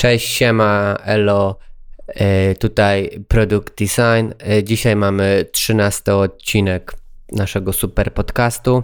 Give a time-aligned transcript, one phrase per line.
[0.00, 1.58] Cześć, siema, elo,
[2.06, 4.32] e, tutaj Product Design.
[4.38, 6.92] E, dzisiaj mamy 13 odcinek
[7.32, 8.82] naszego super podcastu.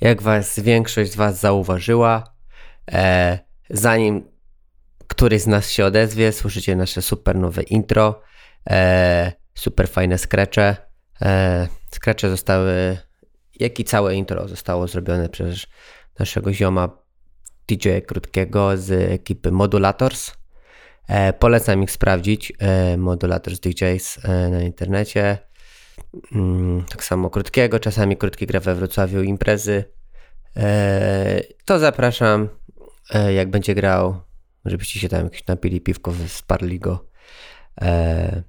[0.00, 2.34] Jak was większość z was zauważyła,
[2.92, 3.38] e,
[3.70, 4.28] zanim
[5.06, 8.22] któryś z nas się odezwie, słyszycie nasze super nowe intro,
[9.54, 10.76] super fajne skrecze.
[11.90, 12.98] Skrecze zostały,
[13.60, 15.66] jak i całe intro zostało zrobione przez
[16.18, 17.05] naszego zioma
[17.68, 20.32] DJ Krótkiego z ekipy Modulators.
[21.08, 25.38] E, polecam ich sprawdzić, e, Modulators DJs e, na internecie.
[26.32, 29.84] Mm, tak samo Krótkiego, czasami Krótki gra we Wrocławiu imprezy.
[30.56, 32.48] E, to zapraszam,
[33.14, 34.20] e, jak będzie grał,
[34.64, 37.06] żebyście się tam jakieś napili piwko, sparli go.
[37.80, 38.42] E,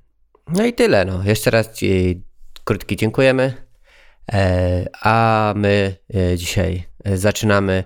[0.48, 1.06] no i tyle.
[1.06, 1.24] No.
[1.24, 2.24] Jeszcze raz Ci
[2.64, 3.54] Krótki dziękujemy.
[5.02, 5.96] A my
[6.36, 7.84] dzisiaj zaczynamy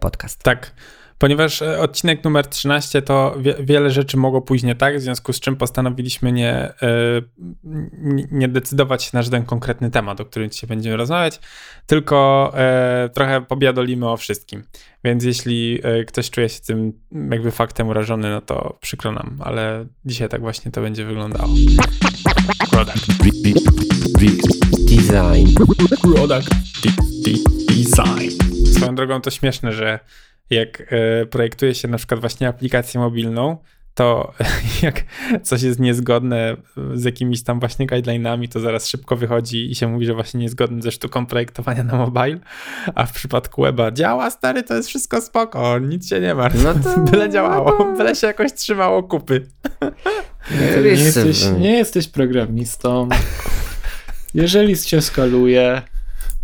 [0.00, 0.42] podcast.
[0.42, 0.72] Tak.
[1.18, 5.32] Ponieważ e, odcinek numer 13 to wie, wiele rzeczy mogło pójść nie tak, w związku
[5.32, 6.72] z czym postanowiliśmy nie, e,
[8.30, 11.40] nie decydować się na żaden konkretny temat, o którym dzisiaj będziemy rozmawiać,
[11.86, 12.18] tylko
[13.14, 14.64] trochę pobiadolimy o wszystkim.
[15.04, 16.92] Więc jeśli ktoś czuje się tym
[17.30, 21.48] jakby faktem urażony, no to przykro nam, ale dzisiaj tak właśnie to będzie wyglądało.
[22.70, 23.06] Product.
[24.98, 25.54] Design.
[26.02, 26.48] Product.
[27.68, 28.30] Design.
[28.66, 29.98] Swoją drogą to śmieszne, że
[30.50, 33.56] jak e, projektuje się na przykład właśnie aplikację mobilną,
[33.94, 34.32] to
[34.82, 35.02] jak
[35.42, 36.56] coś jest niezgodne
[36.94, 40.82] z jakimiś tam właśnie guidelinami, to zaraz szybko wychodzi i się mówi, że właśnie niezgodne
[40.82, 42.38] ze sztuką projektowania na mobile,
[42.94, 46.74] a w przypadku weba działa, stary, to jest wszystko spoko, nic się nie martw, no
[46.74, 47.00] to...
[47.10, 49.46] byle działało, byle się jakoś trzymało kupy.
[50.50, 53.08] Nie, nie, jesteś, nie jesteś programistą.
[54.34, 55.82] Jeżeli cię skaluje,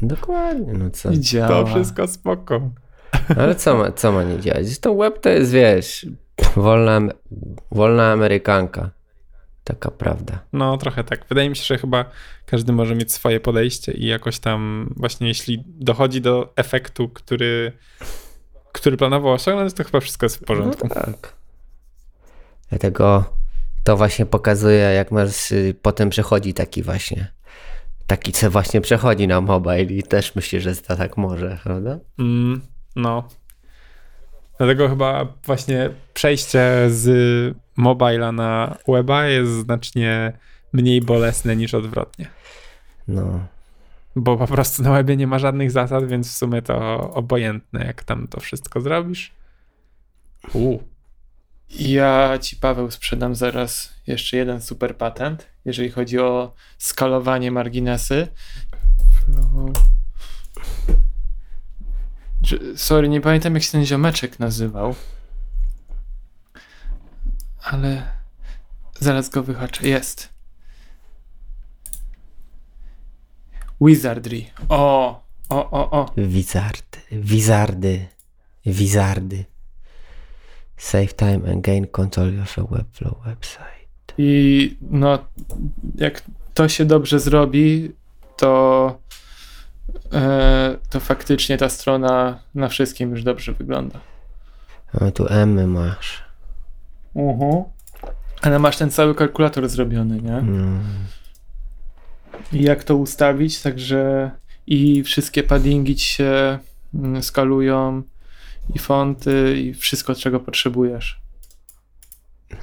[0.02, 1.10] Dokładnie, no co?
[1.10, 1.48] I działa.
[1.48, 2.70] To wszystko spoko.
[3.36, 4.78] Ale co ma, co ma nie działać?
[4.78, 6.06] To web to jest, wiesz,
[6.56, 7.00] wolna,
[7.70, 8.90] wolna amerykanka.
[9.64, 10.38] Taka prawda.
[10.52, 11.26] No, trochę tak.
[11.28, 12.04] Wydaje mi się, że chyba
[12.46, 17.72] każdy może mieć swoje podejście i jakoś tam właśnie jeśli dochodzi do efektu, który,
[18.72, 20.88] który planował osiągnąć, to chyba wszystko jest w porządku.
[20.88, 21.32] No tak.
[22.68, 23.24] Dlatego
[23.84, 27.33] to właśnie pokazuje, jak masz, y, potem przechodzi taki właśnie
[28.06, 31.98] taki, co właśnie przechodzi na mobile i też myślę, że to tak może, prawda?
[32.18, 32.60] Mm,
[32.96, 33.28] no.
[34.58, 40.32] Dlatego chyba właśnie przejście z mobila na weba jest znacznie
[40.72, 42.26] mniej bolesne niż odwrotnie.
[43.08, 43.46] No.
[44.16, 48.04] Bo po prostu na webie nie ma żadnych zasad, więc w sumie to obojętne, jak
[48.04, 49.32] tam to wszystko zrobisz.
[50.52, 50.78] U.
[51.70, 58.28] Ja ci, Paweł, sprzedam zaraz jeszcze jeden super patent, jeżeli chodzi o skalowanie marginesy.
[59.28, 59.72] No.
[62.76, 64.94] Sorry, nie pamiętam jak się ten ziomeczek nazywał.
[67.62, 68.12] Ale
[69.00, 69.88] zaraz go wyhaczę.
[69.88, 70.28] Jest.
[73.80, 74.44] Wizardry.
[74.68, 76.12] O, o, o, o.
[76.16, 78.08] Wizard, wizardy,
[78.66, 79.44] wizardy.
[80.76, 83.83] Save time and gain control of a webflow website.
[84.18, 85.18] I no,
[85.94, 86.22] jak
[86.54, 87.92] to się dobrze zrobi,
[88.36, 88.98] to,
[90.12, 94.00] e, to faktycznie ta strona na wszystkim już dobrze wygląda.
[95.00, 96.22] A tu M masz.
[97.16, 97.64] Mhm.
[98.42, 100.36] Ale masz ten cały kalkulator zrobiony, nie?
[100.36, 100.82] Mm.
[102.52, 104.30] I jak to ustawić, także
[104.66, 106.58] i wszystkie paddingi ci się
[106.94, 108.02] mm, skalują,
[108.74, 111.20] i fonty, i wszystko, czego potrzebujesz.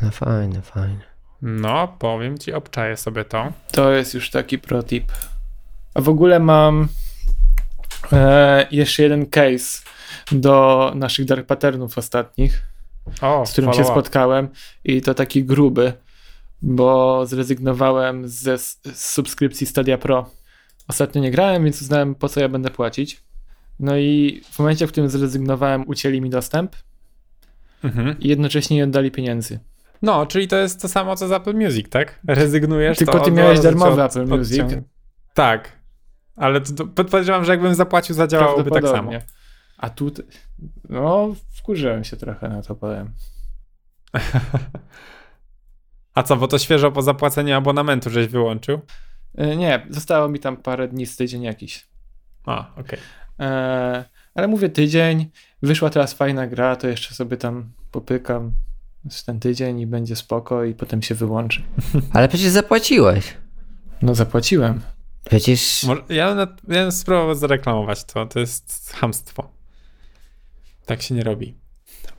[0.01, 1.10] No fajne, fajne.
[1.41, 3.53] No, powiem ci, obczaję sobie to.
[3.71, 5.11] To jest już taki protip.
[5.93, 6.87] A w ogóle mam
[8.11, 9.81] e, jeszcze jeden case
[10.31, 12.61] do naszych dark patternów ostatnich,
[13.21, 14.49] o, z którym się spotkałem
[14.83, 15.93] i to taki gruby,
[16.61, 20.29] bo zrezygnowałem ze, z subskrypcji Stadia Pro.
[20.87, 23.21] Ostatnio nie grałem, więc uznałem po co ja będę płacić.
[23.79, 26.75] No i w momencie, w którym zrezygnowałem, ucięli mi dostęp
[27.83, 28.19] mhm.
[28.19, 29.59] i jednocześnie nie oddali pieniędzy.
[30.01, 32.19] No, czyli to jest to samo co z Apple Music, tak?
[32.27, 32.97] Rezygnujesz.
[32.97, 34.63] Tylko ty miałeś darmowy Apple Music.
[35.33, 35.81] Tak.
[36.35, 39.11] Ale to, to podejrzewam, że jakbym zapłacił, zadziałałoby tak samo.
[39.77, 40.11] A tu,
[40.89, 43.13] no, wkurzyłem się trochę na to, powiem.
[46.13, 48.81] A co, bo to świeżo po zapłaceniu abonamentu żeś wyłączył?
[49.35, 51.87] E, nie, zostało mi tam parę dni z tydzień jakiś.
[52.45, 52.83] A, okej.
[52.83, 53.47] Okay.
[53.47, 54.05] E,
[54.35, 55.29] ale mówię tydzień,
[55.61, 58.51] wyszła teraz fajna gra, to jeszcze sobie tam popykam
[59.25, 61.63] ten tydzień i będzie spoko i potem się wyłączy.
[62.13, 63.37] Ale przecież zapłaciłeś.
[64.01, 64.81] No zapłaciłem.
[65.29, 65.85] Przecież...
[66.09, 66.35] Ja,
[66.67, 69.51] ja bym spróbował zareklamować to, to jest hamstwo.
[70.85, 71.55] Tak się nie robi.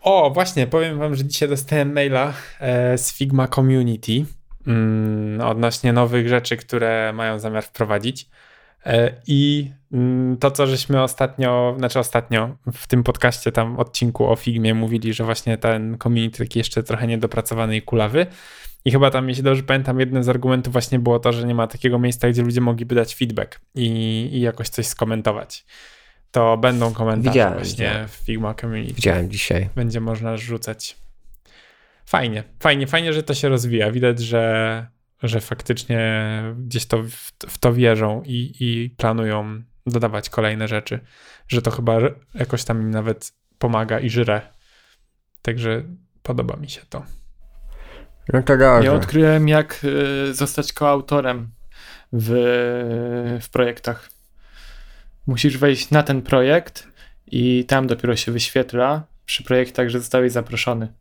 [0.00, 4.24] O, właśnie, powiem wam, że dzisiaj dostałem maila e, z Figma Community
[4.66, 8.28] mm, odnośnie nowych rzeczy, które mają zamiar wprowadzić.
[8.86, 14.36] E, I mm, to, co żeśmy ostatnio, znaczy ostatnio w tym podcaście, tam odcinku o
[14.36, 18.26] Figmie mówili, że właśnie ten community taki jeszcze trochę niedopracowany i kulawy.
[18.84, 21.66] I chyba tam, jeśli dobrze pamiętam, jednym z argumentów właśnie było to, że nie ma
[21.66, 23.88] takiego miejsca, gdzie ludzie mogliby dać feedback i,
[24.32, 25.64] i jakoś coś skomentować.
[26.30, 28.08] To będą komentarze Widziałem, właśnie widziałem.
[28.08, 28.94] w Figma Community.
[28.94, 29.68] Widziałem dzisiaj.
[29.74, 30.96] Będzie można rzucać.
[32.06, 33.90] Fajnie, fajnie, fajnie, że to się rozwija.
[33.90, 34.86] Widać, że
[35.22, 36.22] że faktycznie
[36.58, 41.00] gdzieś to w, w to wierzą i, i planują dodawać kolejne rzeczy,
[41.48, 41.98] że to chyba
[42.34, 44.40] jakoś tam im nawet pomaga i żre.
[45.42, 45.82] Także
[46.22, 47.04] podoba mi się to.
[48.32, 48.90] To dobrze.
[48.90, 51.50] Ja odkryłem, jak y, zostać koautorem
[52.12, 52.30] w,
[53.42, 54.10] w projektach.
[55.26, 56.88] Musisz wejść na ten projekt
[57.26, 60.92] i tam dopiero się wyświetla przy projektach, że zostałeś zaproszony.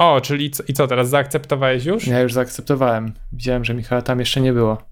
[0.00, 2.06] O, czyli co, i co teraz, zaakceptowałeś już?
[2.06, 3.12] Ja już zaakceptowałem.
[3.32, 4.82] Widziałem, że Michała tam jeszcze nie było.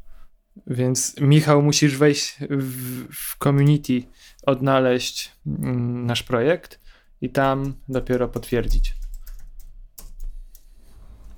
[0.67, 4.03] Więc Michał, musisz wejść w, w community,
[4.47, 6.81] odnaleźć mm, nasz projekt
[7.21, 8.95] i tam dopiero potwierdzić.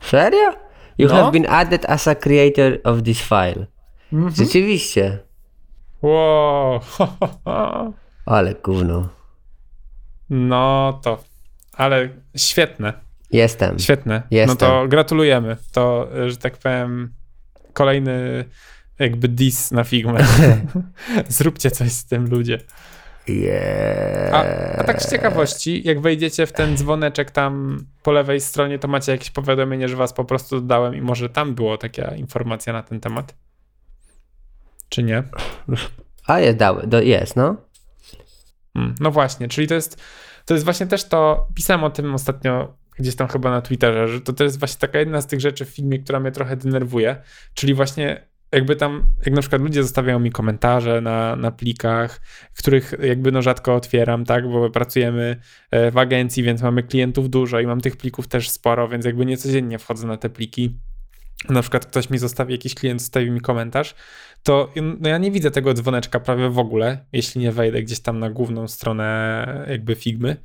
[0.01, 0.53] Serio?
[0.99, 1.15] You no?
[1.15, 3.67] have been added as a creator of this file.
[4.13, 4.37] Mm -hmm.
[4.37, 5.19] Rzeczywiście.
[6.03, 6.81] Wow.
[8.27, 9.09] Ale gówno.
[10.31, 11.25] No to,
[11.73, 13.10] ale świetne.
[13.33, 13.79] Jestem.
[13.79, 14.23] Świetne.
[14.31, 14.49] Jestem.
[14.49, 15.57] No to gratulujemy.
[15.73, 17.15] To, że tak powiem,
[17.73, 18.45] kolejny
[18.99, 20.19] jakby dis na Figma.
[21.29, 22.59] Zróbcie coś z tym ludzie.
[23.29, 24.35] Yeah.
[24.35, 24.45] A,
[24.81, 29.13] a tak z ciekawości, jak wejdziecie w ten dzwoneczek tam po lewej stronie, to macie
[29.13, 33.01] jakieś powiadomienie, że was po prostu dodałem i może tam było taka informacja na ten
[33.01, 33.35] temat?
[34.89, 35.23] Czy nie?
[36.27, 37.57] A jest, dał, jest, no.
[38.75, 40.03] Hmm, no właśnie, czyli to jest,
[40.45, 44.21] to jest właśnie też to, pisałem o tym ostatnio gdzieś tam chyba na Twitterze, że
[44.21, 47.17] to, to jest właśnie taka jedna z tych rzeczy w filmie, która mnie trochę denerwuje,
[47.55, 52.21] czyli właśnie jakby tam, jak na przykład ludzie zostawiają mi komentarze na, na plikach,
[52.59, 55.37] których jakby no rzadko otwieram, tak, bo pracujemy
[55.71, 59.27] e, w agencji, więc mamy klientów dużo i mam tych plików też sporo, więc jakby
[59.27, 60.79] nie codziennie wchodzę na te pliki.
[61.49, 63.95] Na przykład ktoś mi zostawi, jakiś klient zostawi mi komentarz,
[64.43, 68.19] to no ja nie widzę tego dzwoneczka prawie w ogóle, jeśli nie wejdę gdzieś tam
[68.19, 70.37] na główną stronę jakby Figmy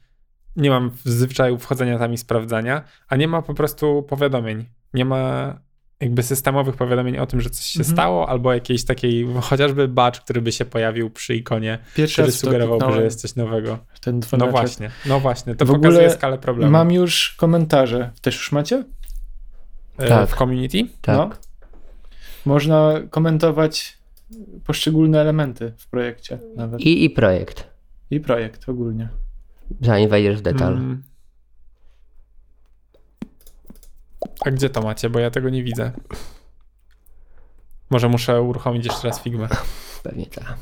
[0.55, 4.65] nie mam zwyczaju wchodzenia tam i sprawdzania, a nie ma po prostu powiadomień.
[4.93, 5.55] Nie ma
[5.99, 7.95] jakby systemowych powiadomień o tym, że coś się mhm.
[7.95, 12.93] stało, albo jakiejś takiej, chociażby badge, który by się pojawił przy ikonie, Pierwszy który sugerowałby,
[12.93, 13.79] że jest coś nowego.
[14.01, 16.71] Ten no właśnie, no właśnie, to w pokazuje skalę problemu.
[16.71, 18.11] Mam już komentarze.
[18.21, 18.83] Też już macie?
[19.97, 20.29] E, tak.
[20.29, 20.87] W community?
[21.01, 21.17] Tak.
[21.17, 21.29] No.
[22.45, 23.97] Można komentować
[24.63, 26.81] poszczególne elementy w projekcie nawet.
[26.81, 27.67] I, i projekt.
[28.11, 29.09] I projekt ogólnie.
[29.81, 30.73] Zanim wejdziesz w detal.
[30.73, 31.03] Mm.
[34.45, 35.09] A gdzie to macie?
[35.09, 35.91] Bo ja tego nie widzę.
[37.89, 39.47] Może muszę uruchomić jeszcze raz Figma.
[40.03, 40.57] Pewnie tak.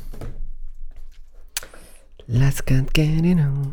[2.28, 3.70] Let's get, get it on.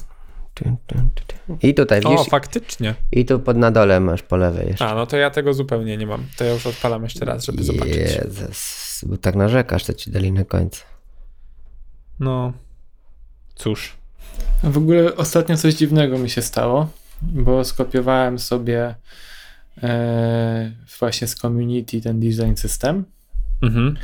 [1.62, 2.20] I tutaj widzisz.
[2.20, 2.96] O, faktycznie.
[3.12, 4.88] I tu pod na dole masz po lewej jeszcze.
[4.88, 6.26] A, no to ja tego zupełnie nie mam.
[6.38, 7.96] To ja już odpalam jeszcze raz, żeby zobaczyć.
[7.96, 10.84] Jezus, bo tak narzekasz, to ci dali na końcu.
[12.20, 12.54] No,
[13.56, 13.98] cóż.
[14.64, 16.90] W ogóle ostatnio coś dziwnego mi się stało,
[17.22, 18.96] bo skopiowałem sobie
[19.84, 23.06] e, właśnie z community ten design system.
[23.62, 23.98] Mhm.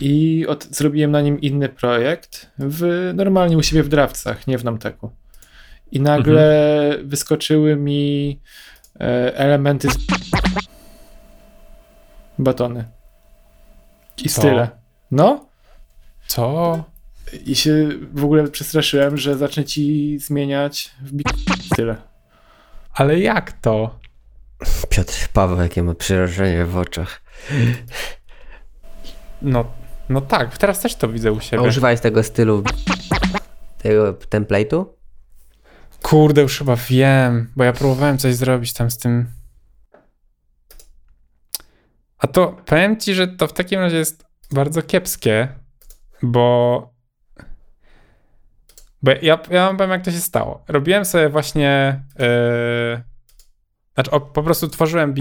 [0.00, 4.64] I od, zrobiłem na nim inny projekt, w, normalnie u siebie w drawcach, nie w
[4.64, 5.10] Namteku.
[5.92, 7.08] I nagle mhm.
[7.08, 8.40] wyskoczyły mi
[9.00, 9.96] e, elementy z...
[12.38, 12.84] batony.
[14.24, 14.68] I style.
[15.10, 15.46] No?
[16.26, 16.84] Co?
[17.46, 21.96] I się w ogóle przestraszyłem, że zacznę ci zmieniać w tyle.
[22.92, 23.98] Ale jak to?
[24.88, 27.22] Piotr Paweł, jakie ma przerażenie w oczach.
[29.42, 29.64] No,
[30.08, 31.62] no tak, teraz też to widzę u siebie.
[31.62, 32.62] A używałeś tego stylu,
[33.78, 34.84] tego template'u?
[36.02, 39.26] Kurde, już chyba wiem, bo ja próbowałem coś zrobić tam z tym.
[42.18, 45.48] A to powiem ci, że to w takim razie jest bardzo kiepskie,
[46.22, 46.95] bo
[49.06, 50.64] bo ja, ja wam powiem, jak to się stało.
[50.68, 52.00] Robiłem sobie właśnie.
[52.18, 53.02] Yy,
[53.94, 55.14] znaczy, o, po prostu tworzyłem.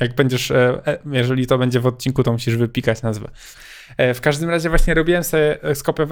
[0.00, 3.28] Jak będziesz, e, e, jeżeli to będzie w odcinku, to musisz wypikać nazwę.
[4.14, 5.58] w każdym razie właśnie robiłem sobie,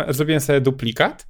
[0.09, 1.29] zrobiłem sobie duplikat,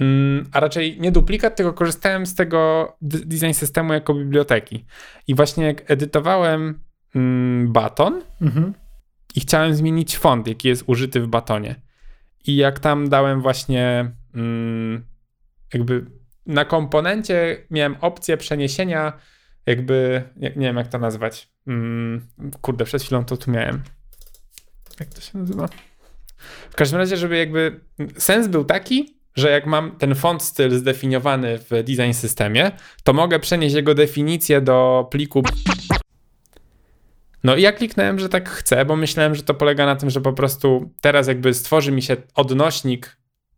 [0.00, 4.84] mm, a raczej nie duplikat, tylko korzystałem z tego design systemu jako biblioteki.
[5.26, 6.80] I właśnie jak edytowałem
[7.14, 8.74] mm, baton mhm.
[9.34, 11.89] i chciałem zmienić font, jaki jest użyty w batonie.
[12.46, 15.04] I jak tam dałem właśnie mm,
[15.74, 16.06] jakby
[16.46, 19.12] na komponencie miałem opcję przeniesienia
[19.66, 21.50] jakby, nie, nie wiem jak to nazwać.
[21.66, 22.26] Mm,
[22.60, 23.82] kurde, przed chwilą to tu miałem.
[25.00, 25.68] Jak to się nazywa?
[26.70, 27.80] W każdym razie, żeby jakby
[28.18, 32.70] sens był taki, że jak mam ten font styl zdefiniowany w design systemie,
[33.04, 35.42] to mogę przenieść jego definicję do pliku.
[37.44, 40.20] No i ja kliknąłem, że tak chcę, bo myślałem, że to polega na tym, że
[40.20, 43.16] po prostu teraz jakby stworzy mi się odnośnik,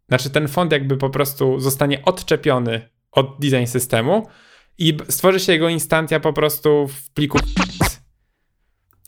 [0.08, 4.26] znaczy ten font jakby po prostu zostanie odczepiony od design systemu
[4.78, 7.38] i stworzy się jego instancja po prostu w pliku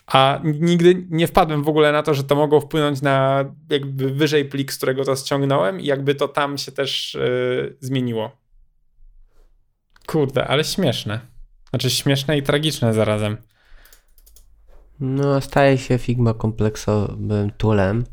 [0.07, 4.45] a nigdy nie wpadłem w ogóle na to, że to mogło wpłynąć na jakby wyżej
[4.45, 8.37] plik, z którego to ściągnąłem i jakby to tam się też yy, zmieniło.
[10.07, 11.21] Kurde, ale śmieszne.
[11.71, 13.37] Znaczy śmieszne i tragiczne zarazem.
[15.01, 18.05] No, staje się Figma kompleksowym toolem,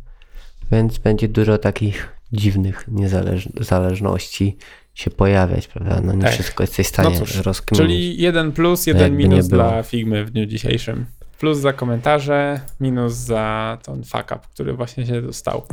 [0.72, 4.58] więc będzie dużo takich dziwnych niezależności
[4.94, 6.02] się pojawiać, prawda?
[6.04, 6.32] No nie tak.
[6.32, 7.82] wszystko jesteś w stanie no cóż, rozkminić.
[7.82, 11.06] Czyli jeden plus, jeden minus dla Figmy w dniu dzisiejszym.
[11.40, 15.64] Plus za komentarze, minus za ten fuck up, który właśnie się dostał.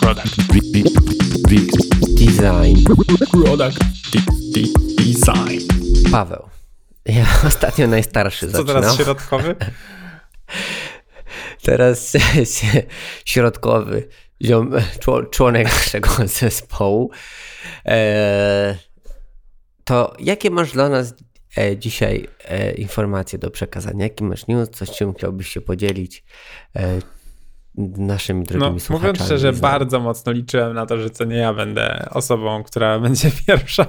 [0.00, 0.36] Product.
[2.18, 2.84] Design.
[3.32, 3.78] Product.
[4.98, 5.60] Design.
[6.10, 6.61] Paweł.
[7.06, 8.82] Ja ostatnio najstarszy Co zaczynam.
[8.82, 9.56] teraz środkowy?
[11.62, 12.12] teraz
[13.24, 14.08] środkowy
[14.44, 14.72] ziom,
[15.30, 17.10] członek naszego zespołu.
[17.86, 18.76] E,
[19.84, 21.14] to jakie masz dla nas
[21.58, 24.04] e, dzisiaj e, informacje do przekazania?
[24.04, 24.70] Jaki masz news?
[24.70, 26.24] Coś, czym chciałbyś się podzielić?
[27.76, 29.12] Naszymi drogimi no, słuchaczami.
[29.12, 33.30] Mówiąc szczerze, bardzo mocno liczyłem na to, że to nie ja będę osobą, która będzie
[33.46, 33.86] pierwsza,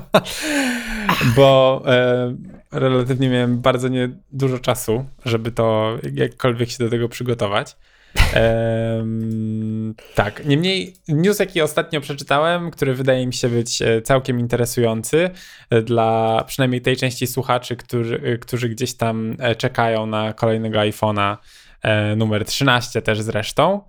[1.35, 2.35] bo e,
[2.71, 7.75] relatywnie miałem bardzo nie dużo czasu, żeby to jakkolwiek się do tego przygotować.
[8.33, 15.29] Ehm, tak, niemniej news, jaki ostatnio przeczytałem, który wydaje mi się być e, całkiem interesujący
[15.69, 21.37] e, dla przynajmniej tej części słuchaczy, którzy, e, którzy gdzieś tam czekają na kolejnego iPhone'a
[22.15, 23.81] numer 13 też zresztą,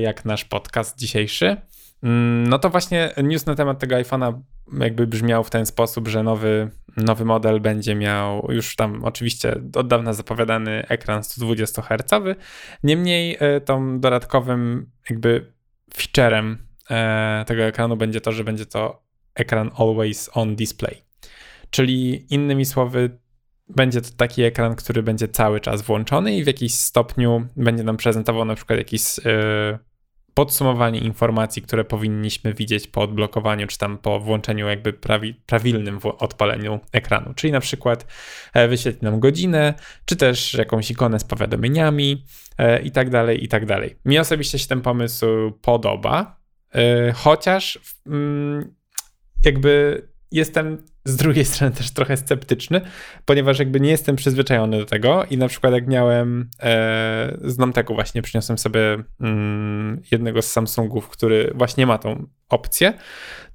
[0.00, 1.56] jak nasz podcast dzisiejszy.
[2.02, 4.40] Mm, no to właśnie news na temat tego iPhone'a
[4.78, 9.88] jakby brzmiał w ten sposób, że nowy, nowy model będzie miał już tam oczywiście od
[9.88, 12.38] dawna zapowiadany ekran 120 Hz.
[12.82, 15.52] Niemniej e, tą dodatkowym jakby
[15.94, 19.02] featurem e, tego ekranu będzie to, że będzie to
[19.34, 21.02] ekran always on display.
[21.70, 23.18] Czyli innymi słowy,
[23.76, 27.96] będzie to taki ekran, który będzie cały czas włączony i w jakiś stopniu będzie nam
[27.96, 29.78] prezentował na przykład jakiś yy,
[30.34, 36.80] podsumowanie informacji, które powinniśmy widzieć po odblokowaniu, czy tam po włączeniu jakby prawi, prawilnym odpaleniu
[36.92, 37.34] ekranu.
[37.34, 38.06] Czyli na przykład
[38.54, 39.74] e, wyświetli nam godzinę,
[40.04, 42.24] czy też jakąś ikonę z powiadomieniami
[42.58, 43.96] e, i tak dalej, i tak dalej.
[44.04, 45.26] Mi osobiście się ten pomysł
[45.62, 46.40] podoba,
[46.74, 48.74] e, chociaż mm,
[49.44, 52.80] jakby jestem z drugiej strony też trochę sceptyczny,
[53.24, 57.94] ponieważ jakby nie jestem przyzwyczajony do tego i na przykład jak miałem e, z Namteku
[57.94, 62.92] właśnie przyniosłem sobie mm, jednego z Samsungów, który właśnie ma tą opcję,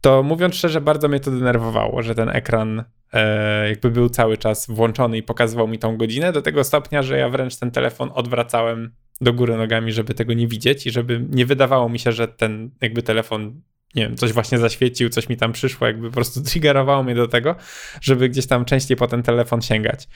[0.02, 2.84] to mówiąc szczerze bardzo mnie to denerwowało, że ten ekran
[3.14, 7.18] e, jakby był cały czas włączony i pokazywał mi tą godzinę do tego stopnia, że
[7.18, 11.46] ja wręcz ten telefon odwracałem do góry nogami, żeby tego nie widzieć i żeby nie
[11.46, 13.62] wydawało mi się, że ten jakby telefon
[13.96, 17.28] nie wiem, coś właśnie zaświecił, coś mi tam przyszło, jakby po prostu triggerowało mnie do
[17.28, 17.56] tego,
[18.02, 20.08] żeby gdzieś tam częściej po ten telefon sięgać.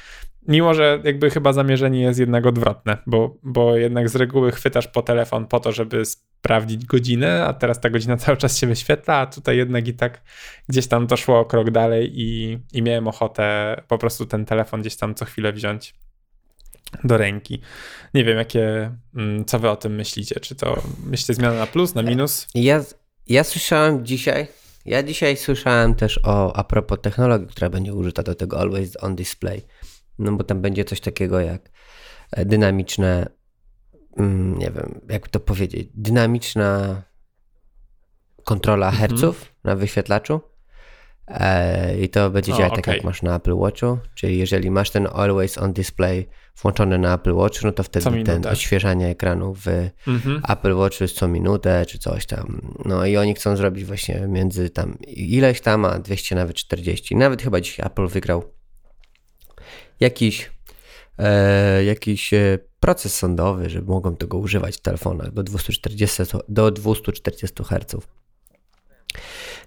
[0.48, 5.02] Mimo, że jakby chyba zamierzenie jest jednak odwrotne, bo, bo jednak z reguły chwytasz po
[5.02, 9.26] telefon po to, żeby sprawdzić godzinę, a teraz ta godzina cały czas się wyświetla, a
[9.26, 10.22] tutaj jednak i tak
[10.70, 14.82] gdzieś tam to szło o krok dalej i, i miałem ochotę po prostu ten telefon
[14.82, 15.96] gdzieś tam co chwilę wziąć
[17.04, 17.62] do ręki.
[18.14, 20.40] Nie wiem, jakie, mm, co wy o tym myślicie?
[20.40, 22.48] Czy to myślicie zmiana na plus, na minus?
[22.56, 22.84] Ja,
[23.30, 24.48] ja słyszałem dzisiaj,
[24.86, 29.16] ja dzisiaj słyszałem też o, a propos technologii, która będzie użyta do tego Always on
[29.16, 29.62] Display.
[30.20, 31.70] No bo tam będzie coś takiego jak
[32.32, 33.30] e, dynamiczne,
[34.18, 37.02] mm, nie wiem, jak to powiedzieć, dynamiczna
[38.44, 39.10] kontrola mhm.
[39.10, 40.42] herców na wyświetlaczu.
[41.28, 45.08] E, I to będzie działać tak jak masz na Apple Watchu, czyli jeżeli masz ten
[45.14, 46.30] Always on Display
[46.62, 49.68] włączony na Apple Watch, no to wtedy ten odświeżanie ekranu w
[50.08, 50.42] mhm.
[50.50, 52.62] Apple Watch jest co minutę czy coś tam.
[52.86, 57.16] No i oni chcą zrobić właśnie między tam ileś tam, a 200 nawet 40.
[57.16, 58.44] Nawet chyba dzisiaj Apple wygrał
[60.00, 60.52] jakiś,
[61.18, 67.64] e, jakiś e, proces sądowy, że mogą tego używać w telefonach do 240, do 240
[67.64, 67.96] Hz.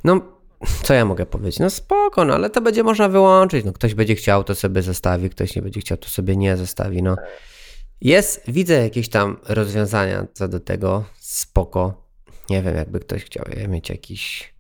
[0.04, 0.41] No
[0.82, 1.58] co ja mogę powiedzieć?
[1.58, 3.64] No spoko, no ale to będzie można wyłączyć.
[3.64, 7.02] No ktoś będzie chciał, to sobie zostawi, ktoś nie będzie chciał, to sobie nie zostawi.
[7.02, 7.16] No
[8.00, 12.02] jest, widzę jakieś tam rozwiązania co do tego, spoko.
[12.50, 14.52] Nie wiem, jakby ktoś chciał mieć jakiś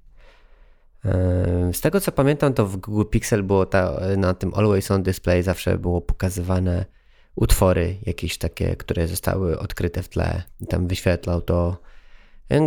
[1.72, 5.42] Z tego co pamiętam, to w Google Pixel było ta, na tym Always On Display
[5.42, 6.84] zawsze było pokazywane
[7.34, 10.42] utwory jakieś takie, które zostały odkryte w tle.
[10.60, 11.76] I tam wyświetlał to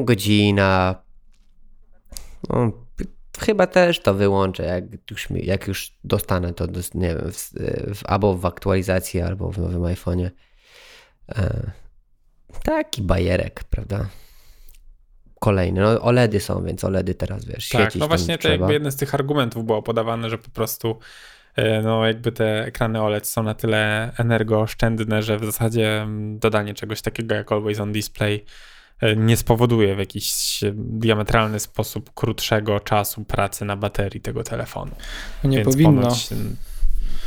[0.03, 0.95] godzina.
[2.49, 2.84] No,
[3.39, 7.51] chyba też to wyłączę, jak już, jak już dostanę to, nie wiem, w,
[7.95, 10.29] w, albo w aktualizacji, albo w nowym iPhone'ie.
[11.29, 11.71] E,
[12.63, 14.09] taki bajerek, prawda?
[15.39, 15.81] Kolejny.
[15.81, 17.69] No, OLEDy są, więc OLEDy teraz wiesz.
[17.69, 20.99] Tak, no właśnie to jakby jeden z tych argumentów było podawane, że po prostu
[21.55, 26.73] e, no jakby te ekrany OLED są na tyle energooszczędne, że w zasadzie mm, dodanie
[26.73, 28.45] czegoś takiego jak Always On Display
[29.15, 34.91] nie spowoduje w jakiś diametralny sposób krótszego czasu pracy na baterii tego telefonu.
[35.43, 36.15] Nie Więc powinno.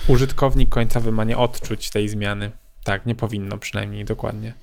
[0.08, 2.50] Użytkownik końcowy ma nie odczuć tej zmiany.
[2.84, 4.54] Tak, nie powinno przynajmniej dokładnie.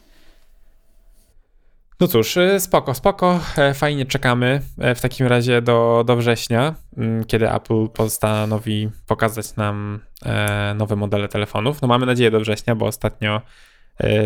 [1.99, 6.75] No cóż, y, spoko, spoko, e, fajnie czekamy e, w takim razie do, do września,
[6.97, 11.81] mm, kiedy Apple postanowi pokazać nam e, nowe modele telefonów.
[11.81, 13.41] No mamy nadzieję do września, bo ostatnio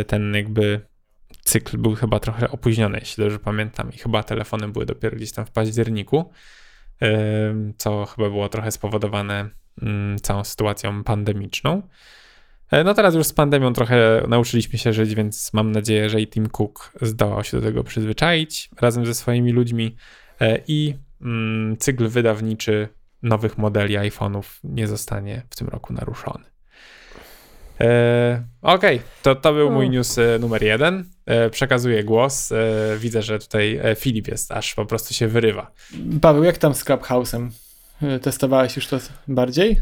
[0.07, 0.81] ten jakby
[1.49, 5.45] cykl był chyba trochę opóźniony, jeśli dobrze pamiętam, i chyba telefony były dopiero gdzieś tam
[5.45, 6.31] w październiku,
[7.77, 9.49] co chyba było trochę spowodowane
[9.81, 11.81] mm, całą sytuacją pandemiczną.
[12.71, 16.27] E, no teraz już z pandemią trochę nauczyliśmy się żyć, więc mam nadzieję, że i
[16.27, 19.95] Tim Cook zdołał się do tego przyzwyczaić razem ze swoimi ludźmi
[20.41, 22.89] e, i mm, cykl wydawniczy
[23.23, 26.48] nowych modeli iPhone'ów nie zostanie w tym roku naruszony.
[27.81, 29.09] E, Okej, okay.
[29.23, 31.03] to, to był mój news e, numer jeden.
[31.25, 32.51] E, przekazuję głos.
[32.51, 32.57] E,
[32.97, 35.71] widzę, że tutaj Filip jest, aż po prostu się wyrywa.
[36.21, 37.49] Paweł, jak tam z Clubhouse'em?
[38.21, 39.81] Testowałeś już to bardziej?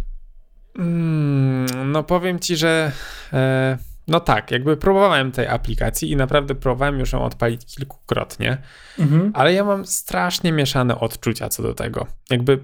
[0.77, 2.92] Mm, no powiem ci, że
[3.34, 3.77] e,
[4.08, 8.58] no tak, jakby próbowałem tej aplikacji i naprawdę próbowałem już ją odpalić kilkukrotnie,
[9.00, 9.32] mhm.
[9.34, 12.08] ale ja mam strasznie mieszane odczucia co do tego.
[12.30, 12.60] Jakby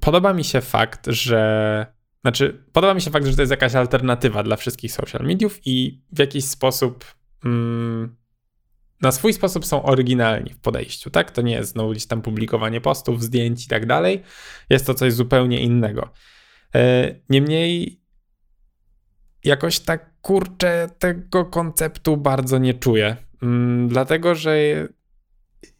[0.00, 1.86] podoba mi się fakt, że
[2.26, 6.00] znaczy podoba mi się fakt, że to jest jakaś alternatywa dla wszystkich social mediów i
[6.12, 7.04] w jakiś sposób
[7.44, 8.16] mm,
[9.00, 11.30] na swój sposób są oryginalni w podejściu, tak?
[11.30, 14.22] To nie jest znowu gdzieś tam publikowanie postów, zdjęć i tak dalej.
[14.70, 16.08] Jest to coś zupełnie innego.
[16.74, 18.00] E, niemniej
[19.44, 23.16] jakoś tak kurczę tego konceptu bardzo nie czuję.
[23.42, 24.58] Mm, dlatego, że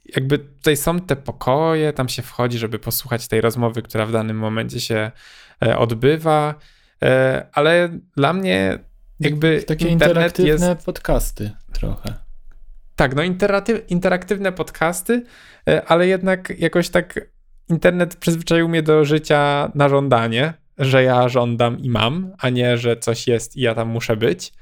[0.05, 4.39] jakby tutaj są te pokoje, tam się wchodzi, żeby posłuchać tej rozmowy, która w danym
[4.39, 5.11] momencie się
[5.61, 6.55] odbywa,
[7.03, 8.79] e, ale dla mnie
[9.21, 10.87] jakby takie interaktywne jest...
[10.87, 12.15] podcasty trochę.
[12.97, 13.23] Tak, no
[13.89, 15.23] interaktywne podcasty,
[15.87, 17.21] ale jednak jakoś tak
[17.69, 22.97] internet przyzwyczaił mnie do życia na żądanie że ja żądam i mam, a nie, że
[22.97, 24.53] coś jest i ja tam muszę być.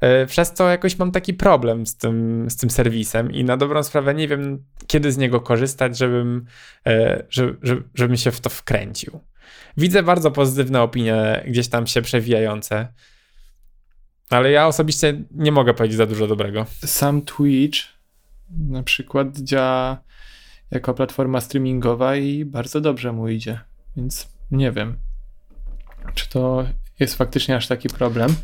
[0.00, 3.82] E, przez co jakoś mam taki problem z tym, z tym serwisem i na dobrą
[3.82, 6.44] sprawę nie wiem, kiedy z niego korzystać, żebym,
[6.86, 9.20] e, żeby, żebym się w to wkręcił.
[9.76, 12.88] Widzę bardzo pozytywne opinie gdzieś tam się przewijające,
[14.30, 16.66] ale ja osobiście nie mogę powiedzieć za dużo dobrego.
[16.84, 17.78] Sam Twitch
[18.50, 20.02] na przykład działa
[20.70, 23.60] jako platforma streamingowa i bardzo dobrze mu idzie,
[23.96, 24.98] więc nie wiem.
[26.14, 26.64] Czy to
[27.00, 28.34] jest faktycznie aż taki problem?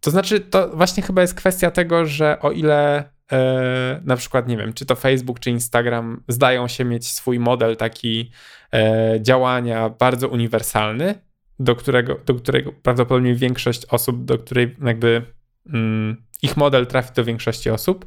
[0.00, 4.56] To znaczy, to właśnie chyba jest kwestia tego, że o ile e, na przykład, nie
[4.56, 8.30] wiem, czy to Facebook, czy Instagram zdają się mieć swój model taki
[8.74, 11.14] e, działania bardzo uniwersalny,
[11.58, 15.22] do którego, do którego prawdopodobnie większość osób, do której jakby
[15.66, 18.06] mm, ich model trafi do większości osób.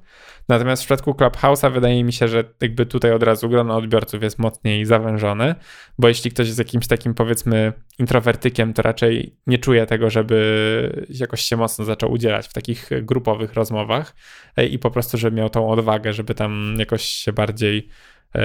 [0.50, 4.40] Natomiast w przypadku Clubhouse'a wydaje mi się, że jakby tutaj od razu grono odbiorców jest
[4.40, 5.56] mocniej zawężone,
[6.00, 11.42] bo jeśli ktoś jest jakimś takim powiedzmy introwertykiem, to raczej nie czuje tego, żeby jakoś
[11.42, 14.16] się mocno zaczął udzielać w takich grupowych rozmowach
[14.58, 17.90] e, i po prostu, żeby miał tą odwagę, żeby tam jakoś się bardziej
[18.36, 18.42] yy,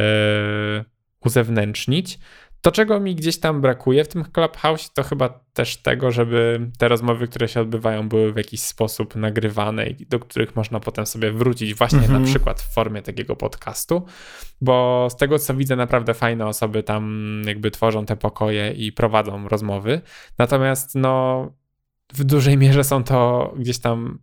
[1.24, 2.18] uzewnętrznić.
[2.62, 6.88] To, czego mi gdzieś tam brakuje w tym Clubhouse, to chyba też tego, żeby te
[6.88, 11.32] rozmowy, które się odbywają, były w jakiś sposób nagrywane i do których można potem sobie
[11.32, 12.22] wrócić, właśnie mhm.
[12.22, 14.06] na przykład w formie takiego podcastu,
[14.60, 19.48] bo z tego, co widzę, naprawdę fajne osoby tam jakby tworzą te pokoje i prowadzą
[19.48, 20.00] rozmowy.
[20.38, 21.46] Natomiast, no,
[22.12, 24.18] w dużej mierze są to gdzieś tam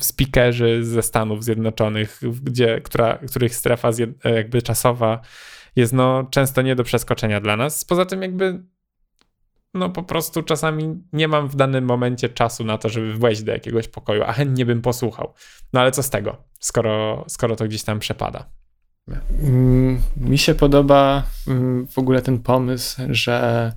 [0.00, 3.90] speakerzy ze Stanów Zjednoczonych, gdzie, która, których strefa
[4.24, 5.20] jakby czasowa
[5.76, 7.84] jest no często nie do przeskoczenia dla nas.
[7.84, 8.62] Poza tym jakby
[9.74, 13.52] no po prostu czasami nie mam w danym momencie czasu na to, żeby wejść do
[13.52, 15.34] jakiegoś pokoju, a chętnie bym posłuchał.
[15.72, 18.48] No ale co z tego, skoro, skoro to gdzieś tam przepada.
[19.42, 23.72] Mm, mi się podoba mm, w ogóle ten pomysł, że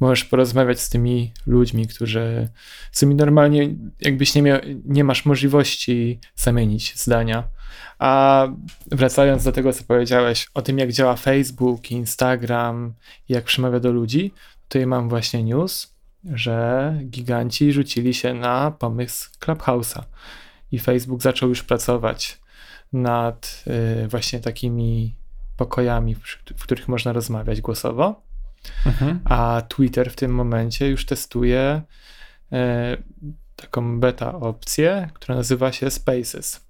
[0.00, 2.48] możesz porozmawiać z tymi ludźmi, którzy
[2.92, 7.48] z którymi normalnie jakbyś nie, miał, nie masz możliwości zamienić zdania.
[7.98, 8.46] A
[8.86, 12.94] wracając do tego, co powiedziałeś o tym, jak działa Facebook, Instagram,
[13.28, 14.32] jak przemawia do ludzi,
[14.68, 20.02] tutaj mam właśnie news, że giganci rzucili się na pomysł Clubhouse'a
[20.72, 22.40] i Facebook zaczął już pracować
[22.92, 23.64] nad
[24.04, 25.14] y, właśnie takimi
[25.56, 26.20] pokojami, w,
[26.56, 28.22] w których można rozmawiać głosowo.
[28.86, 29.20] Mhm.
[29.24, 31.82] A Twitter w tym momencie już testuje
[32.52, 32.56] y,
[33.56, 36.66] taką beta opcję, która nazywa się Spaces,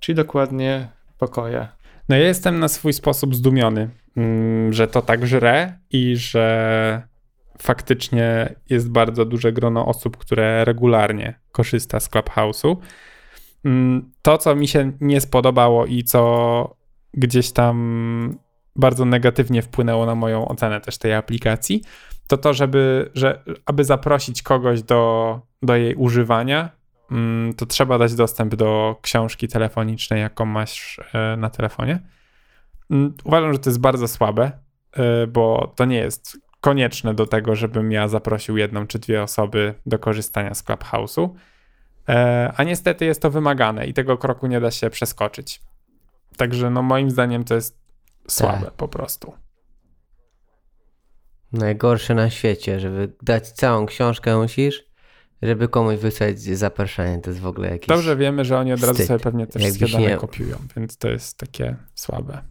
[0.00, 1.68] czyli dokładnie pokoje.
[2.08, 7.02] No ja jestem na swój sposób zdumiony, mm, że to tak żre i że
[7.58, 12.76] faktycznie jest bardzo duże grono osób, które regularnie korzysta z Clubhouse'u.
[13.64, 16.76] Mm, to, co mi się nie spodobało i co
[17.14, 18.38] gdzieś tam
[18.76, 21.82] bardzo negatywnie wpłynęło na moją ocenę też tej aplikacji,
[22.26, 26.70] to to, żeby, że, aby zaprosić kogoś do, do jej używania,
[27.56, 31.98] to trzeba dać dostęp do książki telefonicznej, jaką masz e, na telefonie.
[32.90, 34.52] Mm, uważam, że to jest bardzo słabe,
[34.92, 39.74] e, bo to nie jest konieczne do tego, żebym ja zaprosił jedną czy dwie osoby
[39.86, 41.28] do korzystania z Clubhouse'u.
[42.08, 45.60] E, a niestety jest to wymagane i tego kroku nie da się przeskoczyć.
[46.36, 47.80] Także no moim zdaniem to jest
[48.28, 48.74] słabe tak.
[48.74, 49.32] po prostu.
[51.52, 54.89] Najgorsze na świecie, żeby dać całą książkę musisz,
[55.42, 59.04] żeby komuś wysłać zaproszenie, to jest w ogóle jakieś Dobrze wiemy, że oni od razu
[59.04, 60.16] sobie pewnie te wszystkie dane nie...
[60.16, 62.42] kopiują, więc to jest takie słabe.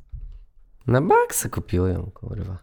[0.88, 2.58] Na baksa kopiują, kurwa.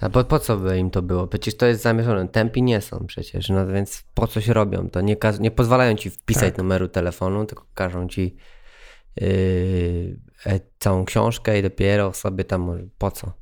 [0.00, 1.26] A po, po co by im to było?
[1.26, 2.28] Przecież to jest zamierzone.
[2.28, 5.00] Tempi nie są przecież, no więc po coś robią to?
[5.00, 6.58] Nie, nie pozwalają ci wpisać tak.
[6.58, 8.36] numeru telefonu, tylko każą ci
[9.20, 10.18] yy,
[10.78, 13.32] całą książkę i dopiero sobie tam po co?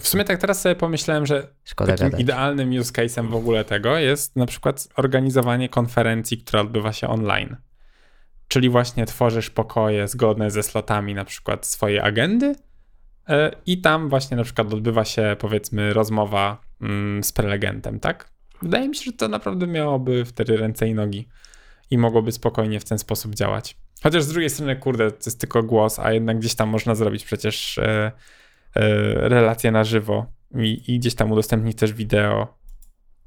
[0.00, 2.20] W sumie tak teraz sobie pomyślałem, że Szkoda takim gadać.
[2.20, 7.56] idealnym use case'em w ogóle tego jest na przykład organizowanie konferencji, która odbywa się online.
[8.48, 12.54] Czyli właśnie tworzysz pokoje zgodne ze slotami na przykład swojej agendy,
[13.28, 18.30] E, I tam właśnie na przykład odbywa się powiedzmy rozmowa mm, z prelegentem, tak?
[18.62, 21.28] Wydaje mi się, że to naprawdę miałoby wtedy ręce i nogi
[21.90, 23.76] i mogłoby spokojnie w ten sposób działać.
[24.02, 27.24] Chociaż z drugiej strony, kurde, to jest tylko głos, a jednak gdzieś tam można zrobić
[27.24, 28.12] przecież e,
[29.14, 32.58] relacje na żywo i, i, gdzieś tam udostępnić też wideo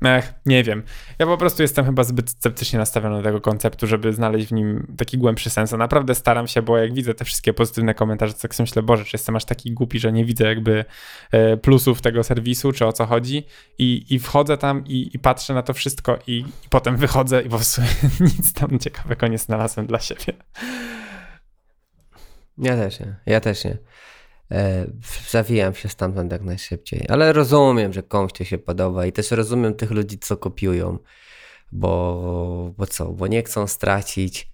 [0.06, 0.84] Ech, nie wiem.
[1.20, 4.96] Ja po prostu jestem chyba zbyt sceptycznie nastawiony do tego konceptu, żeby znaleźć w nim
[4.98, 5.74] taki głębszy sens.
[5.74, 8.84] A naprawdę staram się, bo jak widzę te wszystkie pozytywne komentarze, to tak sobie myślę,
[8.84, 10.86] Boże, czy jestem aż taki głupi, że nie widzę jakby
[11.32, 13.46] e, plusów tego serwisu, czy o co chodzi.
[13.78, 17.50] I, i wchodzę tam i, i patrzę na to wszystko i, i potem wychodzę i
[17.50, 17.82] po prostu
[18.38, 20.34] nic tam ciekawego nie znalazłem dla siebie.
[22.58, 23.16] Ja też nie.
[23.26, 23.78] Ja też nie.
[24.52, 24.88] E,
[25.30, 27.06] zawijam się stamtąd jak najszybciej.
[27.10, 30.98] Ale rozumiem, że komuś to się podoba i też rozumiem tych ludzi, co kopiują,
[31.72, 34.52] bo, bo co, bo nie chcą stracić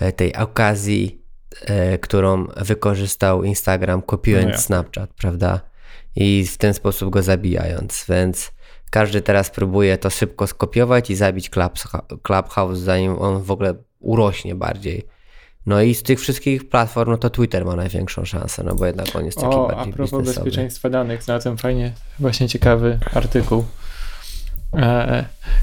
[0.00, 1.22] e, tej okazji,
[1.60, 5.60] e, którą wykorzystał Instagram, kopiując no Snapchat, prawda?
[6.16, 8.52] I w ten sposób go zabijając, więc
[8.90, 11.50] każdy teraz próbuje to szybko skopiować i zabić
[12.22, 15.17] Clubhouse, zanim on w ogóle urośnie bardziej.
[15.66, 19.16] No i z tych wszystkich platform, no to Twitter ma największą szansę, no bo jednak
[19.16, 23.64] on jest taki o, bardziej a propos bezpieczeństwa danych, znalazłem fajnie, właśnie ciekawy artykuł.
[24.72, 24.80] Uh,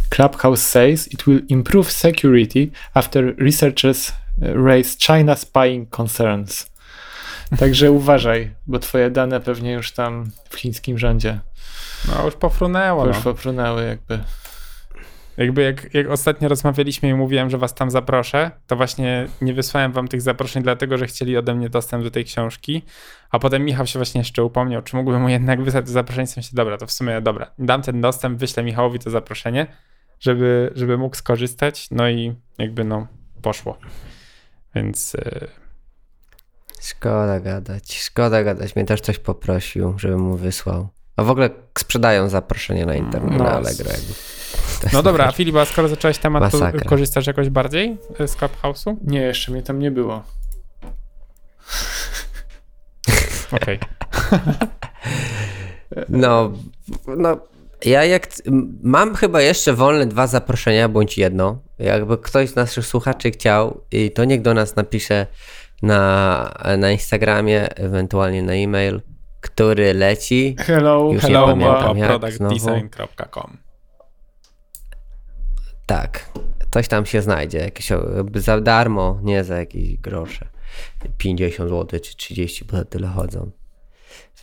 [0.09, 6.71] Clubhouse says it will improve security after researchers raise China spying concerns.
[7.59, 11.39] Także uważaj, bo twoje dane pewnie już tam w chińskim rządzie.
[12.07, 13.07] No już pofrunęło.
[13.07, 13.23] Już no.
[13.23, 14.19] pofrunęły jakby.
[15.37, 19.91] Jakby jak, jak ostatnio rozmawialiśmy i mówiłem, że was tam zaproszę, to właśnie nie wysłałem
[19.91, 22.81] wam tych zaproszeń, dlatego że chcieli ode mnie dostęp do tej książki.
[23.29, 26.27] A potem Michał się właśnie jeszcze upomniał, czy mógłbym mu jednak wysłać to zaproszenie.
[26.27, 29.67] W się, dobra, to w sumie dobra, dam ten dostęp, wyślę Michałowi to zaproszenie,
[30.19, 31.87] żeby, żeby mógł skorzystać.
[31.91, 33.07] No i jakby no
[33.41, 33.77] poszło.
[34.75, 35.13] Więc.
[35.13, 35.47] Yy...
[36.81, 38.75] Szkoda gadać, szkoda gadać.
[38.75, 40.87] Mnie też coś poprosił, żebym mu wysłał.
[41.15, 43.91] A w ogóle sprzedają zaproszenie na internet, no, na Allegro.
[43.91, 44.13] Jakby.
[44.93, 48.95] No dobra, a Filip, a skoro zacząłeś temat, to korzystasz jakoś bardziej z Clubhouse'u?
[49.03, 50.23] Nie, jeszcze mnie tam nie było.
[53.51, 53.79] Okej.
[56.09, 56.51] no,
[57.07, 57.37] no,
[57.85, 58.27] ja jak
[58.83, 61.61] mam chyba jeszcze wolne dwa zaproszenia, bądź jedno.
[61.79, 63.81] Jakby ktoś z naszych słuchaczy chciał,
[64.13, 65.27] to niech do nas napisze
[65.81, 69.01] na, na Instagramie, ewentualnie na e-mail,
[69.41, 70.55] który leci.
[70.59, 71.57] Hello, Już hello,
[72.07, 73.64] productdesign.com
[75.85, 76.29] tak,
[76.71, 77.89] coś tam się znajdzie, jakieś
[78.35, 80.47] za darmo, nie za jakieś grosze.
[81.17, 83.51] 50 zł czy 30, bo tyle chodzą.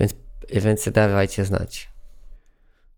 [0.00, 0.14] Więc,
[0.52, 1.92] więc dawajcie znać.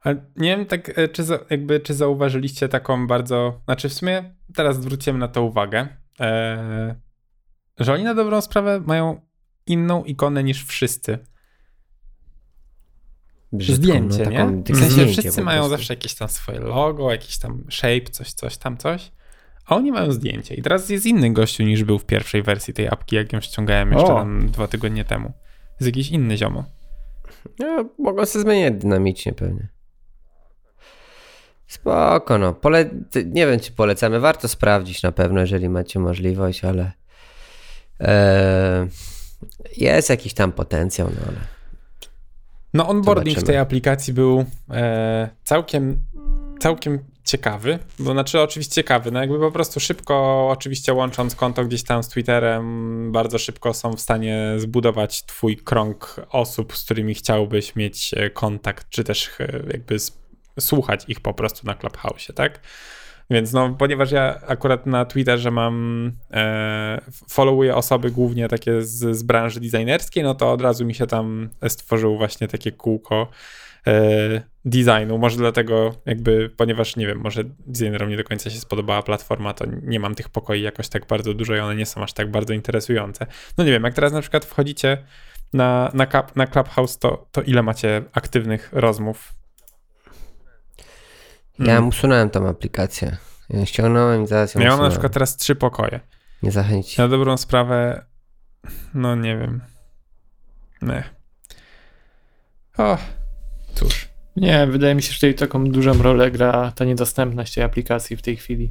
[0.00, 3.60] Ale nie wiem, tak, e, czy, za, jakby, czy zauważyliście taką bardzo.
[3.64, 5.88] Znaczy, w sumie teraz zwróciłem na to uwagę,
[6.20, 6.94] e,
[7.78, 9.20] że oni na dobrą sprawę mają
[9.66, 11.18] inną ikonę niż wszyscy.
[13.60, 14.62] Zdjęcie, no, nie?
[14.74, 18.76] W sensie wszyscy mają zawsze jakieś tam swoje logo, jakiś tam shape, coś, coś tam,
[18.76, 19.10] coś.
[19.66, 20.54] A oni mają zdjęcie.
[20.54, 23.92] I teraz jest inny gościu niż był w pierwszej wersji tej apki, jak ją ściągałem
[23.92, 25.32] jeszcze tam dwa tygodnie temu.
[25.80, 26.64] Jest jakiś inny ziomo.
[27.58, 29.68] No, mogą się zmieniać dynamicznie pewnie.
[31.66, 32.54] Spoko, no.
[32.54, 32.90] Pole...
[33.26, 34.20] Nie wiem, czy polecamy.
[34.20, 36.92] Warto sprawdzić na pewno, jeżeli macie możliwość, ale
[38.00, 38.88] eee,
[39.76, 41.53] jest jakiś tam potencjał, no ale
[42.74, 43.44] no onboarding Zobaczymy.
[43.44, 45.96] w tej aplikacji był e, całkiem,
[46.60, 51.82] całkiem ciekawy, bo znaczy oczywiście ciekawy, no jakby po prostu szybko, oczywiście łącząc konto gdzieś
[51.82, 57.76] tam z Twitterem, bardzo szybko są w stanie zbudować twój krąg osób, z którymi chciałbyś
[57.76, 59.96] mieć e, kontakt, czy też e, jakby
[60.60, 62.60] słuchać ich po prostu na Clubhouse, tak?
[63.30, 69.22] Więc no, ponieważ ja akurat na Twitterze mam, e, followuję osoby głównie takie z, z
[69.22, 73.28] branży designerskiej, no to od razu mi się tam stworzyło właśnie takie kółko
[73.86, 75.18] e, designu.
[75.18, 79.64] Może dlatego jakby, ponieważ nie wiem, może designerom nie do końca się spodobała platforma, to
[79.82, 82.52] nie mam tych pokoi jakoś tak bardzo dużo i one nie są aż tak bardzo
[82.52, 83.26] interesujące.
[83.58, 84.98] No nie wiem, jak teraz na przykład wchodzicie
[85.52, 86.06] na, na,
[86.36, 89.43] na Clubhouse, to, to ile macie aktywnych rozmów
[91.58, 91.88] ja mm.
[91.88, 93.16] usunąłem tą aplikację.
[93.50, 96.00] Ja ściągnąłem i zaraz ją Miałem na przykład teraz trzy pokoje.
[96.42, 96.98] Nie zachęcić.
[96.98, 98.04] Na dobrą sprawę,
[98.94, 99.60] no nie wiem.
[100.82, 101.04] Nie.
[102.78, 102.98] O,
[103.74, 104.08] cóż.
[104.36, 108.22] Nie, wydaje mi się, że tutaj taką dużą rolę gra ta niedostępność tej aplikacji w
[108.22, 108.70] tej chwili.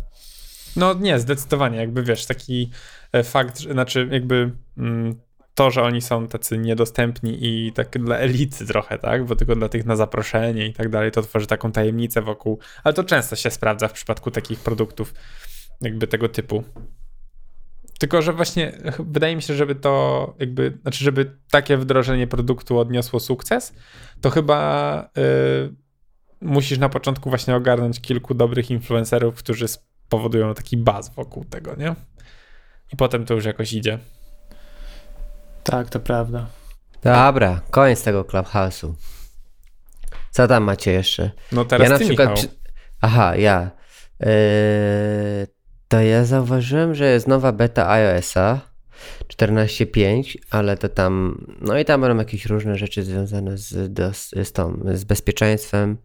[0.76, 1.78] No nie, zdecydowanie.
[1.78, 2.72] Jakby wiesz, taki
[3.12, 5.20] e, fakt, że, znaczy jakby mm,
[5.56, 9.26] to, że oni są tacy niedostępni i tak dla elity trochę, tak?
[9.26, 12.60] Bo tylko dla tych na zaproszenie i tak dalej, to tworzy taką tajemnicę wokół.
[12.84, 15.14] Ale to często się sprawdza w przypadku takich produktów,
[15.82, 16.64] jakby tego typu.
[18.00, 23.20] Tylko, że właśnie wydaje mi się, żeby to jakby, znaczy, żeby takie wdrożenie produktu odniosło
[23.20, 23.74] sukces,
[24.22, 25.76] to chyba yy,
[26.42, 31.96] musisz na początku właśnie ogarnąć kilku dobrych influencerów, którzy spowodują taki baz wokół tego, nie?
[32.94, 34.00] I potem to już jakoś idzie.
[35.64, 36.48] Tak, to prawda.
[37.04, 38.94] Dobra, koniec tego Clubhouse'u.
[40.32, 41.32] Co tam macie jeszcze?
[41.52, 42.34] No teraz ja na ty, przykład.
[42.34, 42.48] Przy...
[43.02, 43.72] Aha, ja.
[44.20, 44.28] Yy,
[45.88, 48.62] to ja zauważyłem, że jest nowa beta iOSa
[49.28, 51.46] 14.5, ale to tam.
[51.62, 55.98] No i tam będą jakieś różne rzeczy związane z, do, z, tą, z bezpieczeństwem.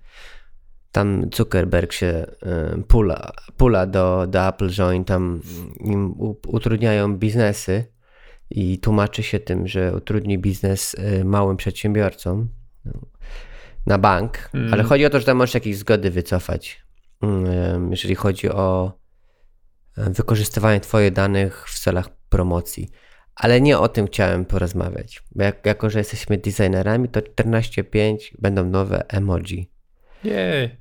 [0.93, 2.27] Tam Zuckerberg się
[2.77, 5.41] yy, pula, pula do, do Apple, że oni tam
[5.81, 6.15] im
[6.47, 7.98] utrudniają biznesy
[8.51, 12.49] i tłumaczy się tym, że utrudni biznes y, małym przedsiębiorcom
[12.85, 12.93] no,
[13.87, 14.75] na bank, mm.
[14.75, 16.83] ale chodzi o to, że tam możesz jakieś zgody wycofać,
[17.23, 18.99] mm, jeżeli chodzi o
[19.97, 22.91] wykorzystywanie Twoich danych w celach promocji.
[23.35, 25.23] Ale nie o tym chciałem porozmawiać.
[25.35, 29.71] Bo jak, jako, że jesteśmy designerami, to 14.5 będą nowe emoji.
[30.25, 30.77] Jej.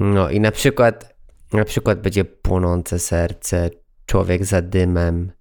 [0.00, 1.14] No i na przykład,
[1.52, 3.70] na przykład będzie płonące serce,
[4.06, 5.32] człowiek za dymem,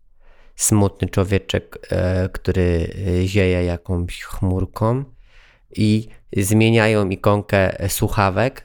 [0.55, 5.03] smutny człowieczek, e, który e, zieje jakąś chmurką
[5.75, 8.63] i zmieniają ikonkę słuchawek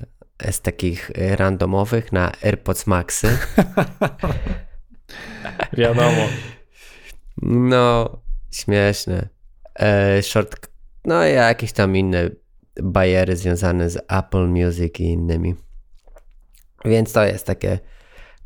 [0.51, 3.39] z takich randomowych na AirPods Maxy.
[5.79, 6.29] Wiadomo.
[7.43, 8.19] No,
[8.51, 9.29] śmieszne.
[9.81, 10.69] E, short,
[11.05, 12.31] no i jakieś tam inne
[12.83, 15.55] bariery związane z Apple Music i innymi.
[16.85, 17.79] Więc to jest takie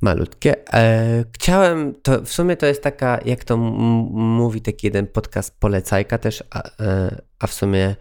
[0.02, 0.72] malutkie.
[0.74, 6.18] E, chciałem, to w sumie to jest taka, jak to mówi taki jeden podcast polecajka
[6.18, 7.96] też, a, e, a w sumie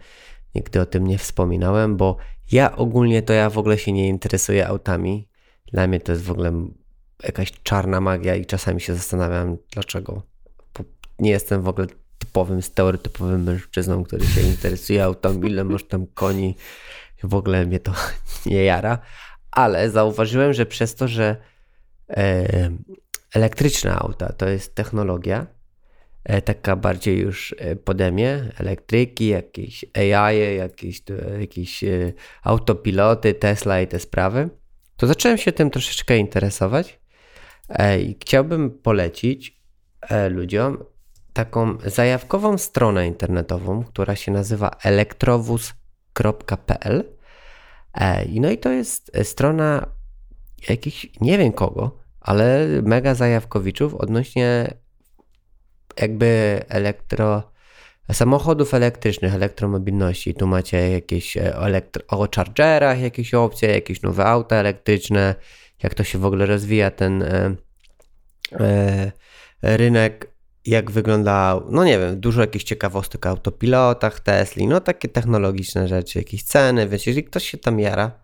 [0.54, 2.16] nigdy o tym nie wspominałem, bo
[2.52, 5.28] ja ogólnie to ja w ogóle się nie interesuję autami.
[5.72, 6.66] Dla mnie to jest w ogóle
[7.22, 10.22] jakaś czarna magia i czasami się zastanawiam, dlaczego.
[11.18, 11.86] Nie jestem w ogóle
[12.18, 16.56] typowym, stereotypowym mężczyzną, który się interesuje autami, ile masz tam koni.
[17.22, 17.92] W ogóle mnie to
[18.46, 18.98] nie jara.
[19.50, 21.36] Ale zauważyłem, że przez to, że
[23.34, 25.46] elektryczne auta to jest technologia
[26.24, 31.02] e, taka bardziej już e, pode mnie, elektryki, jakieś AI, jakieś,
[31.40, 31.84] jakieś
[32.42, 34.48] autopiloty, Tesla i te sprawy,
[34.96, 37.00] to zacząłem się tym troszeczkę interesować
[38.00, 39.62] i chciałbym polecić
[40.30, 40.84] ludziom
[41.32, 47.04] taką zajawkową stronę internetową, która się nazywa elektrowóz.pl.
[48.40, 49.86] No i to jest strona
[50.68, 54.74] jakichś, nie wiem kogo, ale mega zajawkowiczów odnośnie
[56.00, 57.52] jakby elektro
[58.12, 60.34] samochodów elektrycznych, elektromobilności.
[60.34, 65.34] Tu macie jakieś e, elektro, o chargerach, jakieś opcje, jakieś nowe auta elektryczne,
[65.82, 67.56] jak to się w ogóle rozwija ten e,
[68.52, 69.12] e,
[69.62, 70.32] rynek,
[70.64, 76.18] jak wygląda, no nie wiem, dużo jakichś ciekawostek o autopilotach, Tesli, no takie technologiczne rzeczy,
[76.18, 78.21] jakieś ceny, więc jeżeli ktoś się tam jara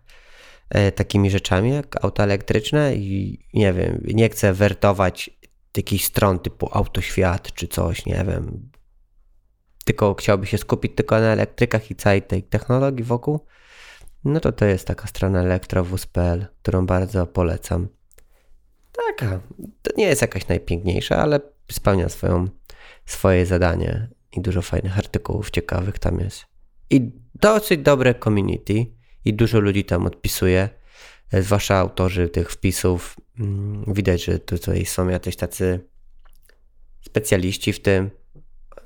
[0.95, 5.29] takimi rzeczami jak auta elektryczne i nie wiem, nie chce wertować
[5.77, 8.69] jakichś stron typu autoświat czy coś, nie wiem,
[9.85, 13.45] tylko chciałby się skupić tylko na elektrykach i całej tej technologii wokół,
[14.25, 17.87] no to to jest taka strona elektrowóz.pl, którą bardzo polecam.
[19.07, 19.39] Taka,
[19.81, 21.39] to nie jest jakaś najpiękniejsza, ale
[21.71, 22.47] spełnia swoją,
[23.05, 26.45] swoje zadanie i dużo fajnych artykułów ciekawych tam jest.
[26.89, 28.85] I dosyć dobre community
[29.25, 30.69] i dużo ludzi tam odpisuje,
[31.33, 33.15] zwłaszcza autorzy tych wpisów.
[33.39, 35.79] Mm, widać, że tutaj są jacyś tacy
[37.01, 38.09] specjaliści w tym,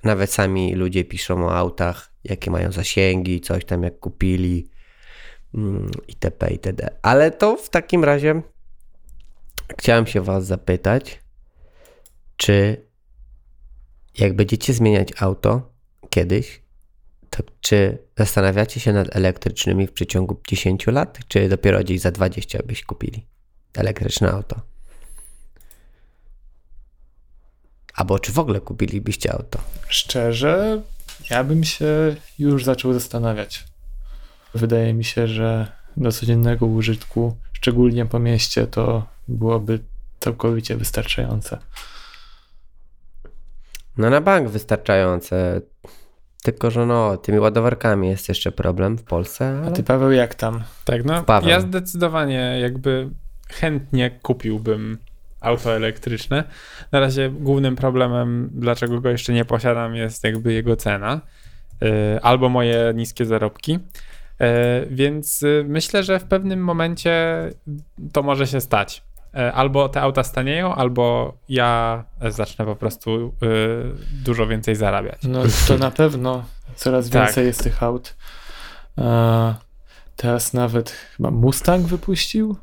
[0.04, 4.70] nawet sami ludzie piszą o autach, jakie mają zasięgi, coś tam jak kupili
[5.54, 6.48] mm, itp.
[6.52, 6.98] itd.
[7.02, 8.42] Ale to w takim razie
[9.80, 11.20] chciałem się Was zapytać,
[12.38, 12.86] czy
[14.18, 15.74] jak będziecie zmieniać auto
[16.10, 16.63] kiedyś,
[17.36, 22.60] to czy zastanawiacie się nad elektrycznymi w przeciągu 10 lat, czy dopiero gdzieś za 20
[22.66, 23.26] byś kupili
[23.76, 24.62] elektryczne auto?
[27.94, 29.60] Albo czy w ogóle kupilibyście auto?
[29.88, 30.82] Szczerze,
[31.30, 33.64] ja bym się już zaczął zastanawiać.
[34.56, 39.80] Wydaje mi się, że do codziennego użytku, szczególnie po mieście, to byłoby
[40.20, 41.58] całkowicie wystarczające.
[43.98, 45.62] No na bank wystarczające.
[46.44, 49.58] Tylko, że no, tymi ładowarkami jest jeszcze problem w Polsce.
[49.60, 49.68] Ale...
[49.68, 50.64] A ty Paweł jak tam?
[50.86, 51.50] Tak, no Paweł.
[51.50, 53.10] ja zdecydowanie jakby
[53.50, 54.98] chętnie kupiłbym
[55.42, 56.44] auto elektryczne.
[56.92, 61.22] Na razie głównym problemem, dlaczego go jeszcze nie posiadam, jest jakby jego cena
[61.84, 63.74] y, albo moje niskie zarobki.
[63.74, 63.80] Y,
[64.90, 67.50] więc y, myślę, że w pewnym momencie
[68.14, 69.04] to może się stać.
[69.54, 73.34] Albo te auta stanieją, albo ja zacznę po prostu
[74.24, 75.20] dużo więcej zarabiać.
[75.24, 77.14] No to na pewno coraz tak.
[77.14, 77.46] więcej tak.
[77.46, 78.16] jest tych aut.
[80.16, 82.56] Teraz nawet chyba Mustang wypuścił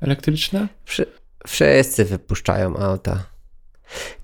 [0.00, 0.68] elektryczne?
[0.84, 1.06] Przy,
[1.46, 3.24] Wszyscy wypuszczają auta.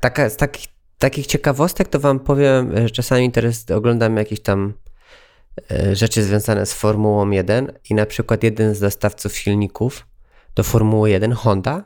[0.01, 0.66] Taka, z takich,
[0.98, 4.72] takich ciekawostek to wam powiem, że czasami interes, oglądam jakieś tam
[5.70, 10.07] e, rzeczy związane z Formułą 1 i na przykład jeden z dostawców silników
[10.55, 11.85] do Formuły 1, Honda,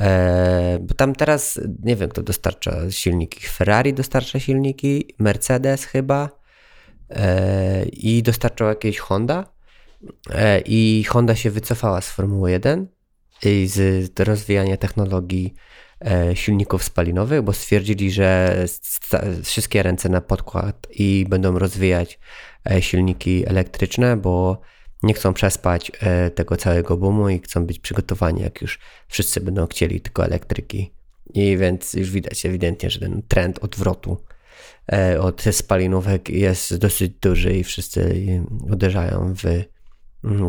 [0.00, 6.30] e, bo tam teraz nie wiem kto dostarcza silniki, Ferrari dostarcza silniki, Mercedes chyba
[7.10, 9.58] e, i dostarczał jakieś Honda.
[10.64, 12.88] I Honda się wycofała z Formuły 1
[13.66, 15.54] z rozwijania technologii
[16.00, 18.56] e, silników spalinowych, bo stwierdzili, że
[19.42, 22.18] wszystkie ręce na podkład i będą rozwijać
[22.70, 24.60] e, silniki elektryczne, bo
[25.02, 29.66] nie chcą przespać e, tego całego boomu i chcą być przygotowani, jak już wszyscy będą
[29.66, 30.92] chcieli tylko elektryki.
[31.34, 34.16] I więc już widać ewidentnie, że ten trend odwrotu
[35.20, 38.22] od spalinówek jest dosyć duży i wszyscy
[38.70, 39.42] uderzają w,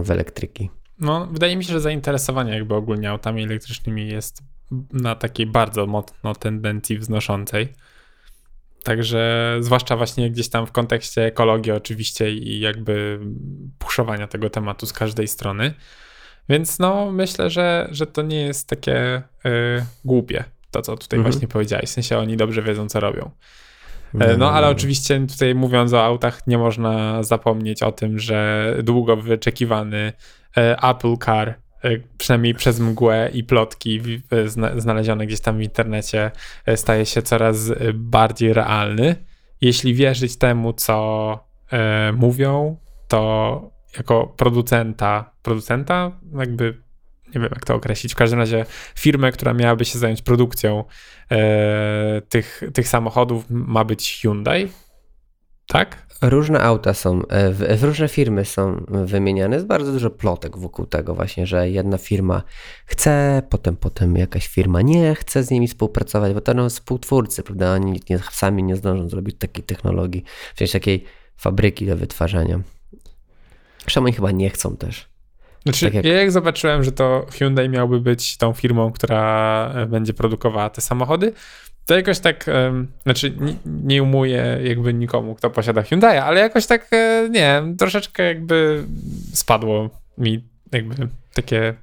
[0.03, 0.69] w elektryki.
[0.99, 4.41] No, wydaje mi się, że zainteresowanie jakby ogólnie autami elektrycznymi jest
[4.93, 7.67] na takiej bardzo mocno tendencji wznoszącej.
[8.83, 13.19] Także zwłaszcza właśnie gdzieś tam w kontekście ekologii oczywiście i jakby
[13.79, 15.73] puszowania tego tematu z każdej strony.
[16.49, 21.31] Więc no myślę, że, że to nie jest takie y, głupie, to co tutaj mhm.
[21.31, 21.89] właśnie powiedziałeś.
[21.89, 23.31] W sensie oni dobrze wiedzą, co robią.
[24.19, 29.17] E, no, ale oczywiście tutaj mówiąc o autach, nie można zapomnieć o tym, że długo
[29.17, 30.13] wyczekiwany
[30.57, 31.59] E, Apple Car,
[32.17, 34.01] przynajmniej przez mgłę i plotki
[34.77, 36.31] znalezione gdzieś tam w internecie,
[36.65, 39.15] e, staje się coraz bardziej realny.
[39.61, 41.49] Jeśli wierzyć temu, co
[42.13, 46.77] mówią, to jako producenta, producenta, jakby
[47.35, 48.65] nie wiem jak to określić, w każdym razie
[48.95, 50.83] firmę, która miałaby się zająć produkcją
[51.31, 54.69] e, tych, tych samochodów ma być Hyundai,
[55.69, 56.05] tak?
[56.21, 59.55] Różne auta są, e, w, różne firmy są wymieniane.
[59.55, 62.43] Jest bardzo dużo plotek wokół tego właśnie, że jedna firma
[62.85, 67.73] chce, potem potem jakaś firma nie chce z nimi współpracować, bo to no współtwórcy, prawda?
[67.73, 70.23] Oni nie, sami nie zdążą zrobić takiej technologii,
[70.55, 71.03] w sensie takiej
[71.37, 72.59] fabryki do wytwarzania.
[73.81, 75.09] Zresztą oni chyba nie chcą też.
[75.63, 76.05] Znaczy, tak jak...
[76.05, 81.33] ja jak zobaczyłem, że to Hyundai miałby być tą firmą, która będzie produkowała te samochody,
[81.89, 86.65] to jakoś tak, um, znaczy nie, nie umuję jakby nikomu, kto posiada Hyundai, ale jakoś
[86.65, 88.83] tak, e, nie troszeczkę jakby
[89.33, 91.73] spadło mi jakby takie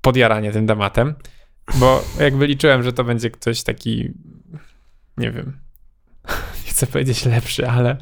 [0.00, 1.14] podjaranie tym tematem,
[1.74, 4.12] bo jakby liczyłem, że to będzie ktoś taki
[5.16, 5.58] nie wiem,
[6.64, 7.96] nie chcę powiedzieć lepszy, ale...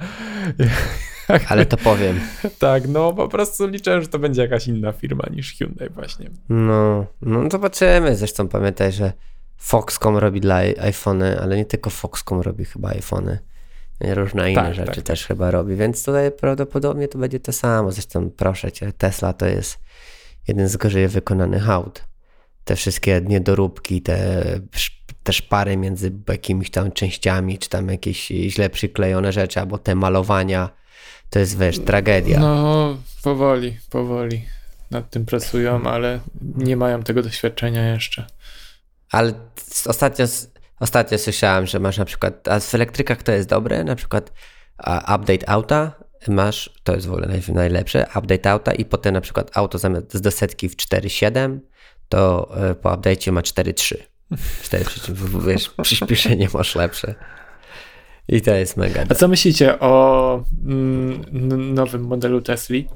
[1.49, 2.21] Ale to powiem.
[2.59, 6.31] tak, no po prostu liczę, że to będzie jakaś inna firma niż Hyundai właśnie.
[6.49, 8.17] No, no zobaczymy.
[8.17, 9.13] Zresztą pamiętaj, że
[9.57, 13.39] Foxconn robi dla iPhony, ale nie tylko Foxconn robi chyba iPhony.
[14.01, 15.05] Różne inne tak, rzeczy tak.
[15.05, 17.93] też chyba robi, więc tutaj prawdopodobnie to będzie to samo.
[17.93, 19.79] Zresztą proszę cię, Tesla to jest
[20.49, 22.05] jeden z gorzej wykonanych aut.
[22.65, 24.45] Te wszystkie niedoróbki, te,
[25.23, 30.71] te szpary między jakimiś tam częściami, czy tam jakieś źle przyklejone rzeczy, albo te malowania,
[31.31, 32.41] to jest wiesz, tragedia.
[32.41, 34.45] No, powoli, powoli
[34.91, 36.21] nad tym pracują, ale
[36.57, 38.27] nie mają tego doświadczenia jeszcze.
[39.11, 39.33] Ale
[39.87, 40.27] ostatnio
[40.81, 44.33] Ostatnio słyszałem, że masz na przykład, a w elektrykach to jest dobre, na przykład
[45.15, 45.93] update auta
[46.29, 50.31] masz, to jest w ogóle najlepsze, update auta i potem na przykład auto zamiast do
[50.31, 51.59] setki w 4.7,
[52.09, 53.97] to e, po update'cie ma 4.3.
[54.63, 54.85] 4,
[55.47, 57.15] wiesz, przyspieszenie masz lepsze.
[58.29, 59.05] I to jest mega.
[59.09, 62.89] A co myślicie o mm, nowym modelu Tesli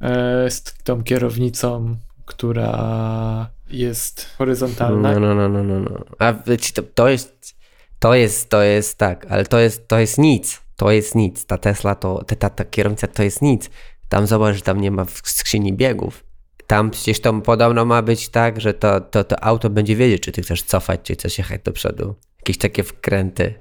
[0.00, 5.12] e, z tą kierownicą, która jest horyzontalna.
[5.12, 5.80] No, no, no, no, no.
[5.80, 6.04] no.
[6.18, 6.32] A
[6.74, 7.54] to, to jest,
[7.98, 10.64] to jest, to jest tak, ale to jest, to jest nic.
[10.76, 11.46] To jest nic.
[11.46, 13.70] Ta Tesla, to, ta, ta kierownica to jest nic.
[14.08, 16.24] Tam zobacz, że tam nie ma skrzyni biegów.
[16.66, 20.32] Tam przecież to podobno ma być tak, że to, to, to auto będzie wiedzieć, czy
[20.32, 22.14] ty chcesz cofać, czy chcesz jechać do przodu.
[22.38, 23.54] Jakieś takie wkręty.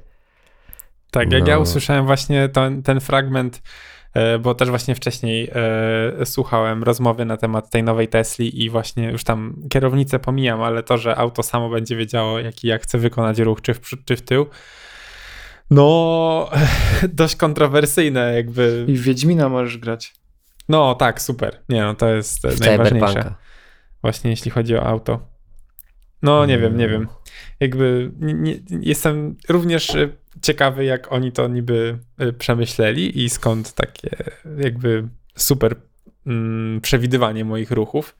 [1.11, 1.49] Tak, jak no.
[1.49, 3.61] ja usłyszałem właśnie ten, ten fragment
[4.39, 5.51] bo też właśnie wcześniej
[6.19, 10.83] e, słuchałem rozmowy na temat tej nowej Tesli i właśnie już tam kierownicę pomijam, ale
[10.83, 14.15] to, że auto samo będzie wiedziało, jaki ja chcę wykonać ruch, czy w przód, czy
[14.15, 14.45] w tył,
[15.69, 16.49] no
[17.13, 18.85] dość kontrowersyjne jakby.
[18.87, 20.13] I w Wiedźmina możesz grać.
[20.69, 21.59] No tak, super.
[21.69, 23.33] Nie no, to jest w najważniejsze.
[24.01, 25.27] Właśnie jeśli chodzi o auto.
[26.21, 27.07] No nie wiem, nie wiem.
[27.59, 29.95] Jakby nie, nie, jestem również
[30.41, 34.09] ciekawy, jak oni to niby y, przemyśleli i skąd takie
[34.57, 35.75] jakby super
[36.27, 38.15] mm, przewidywanie moich ruchów.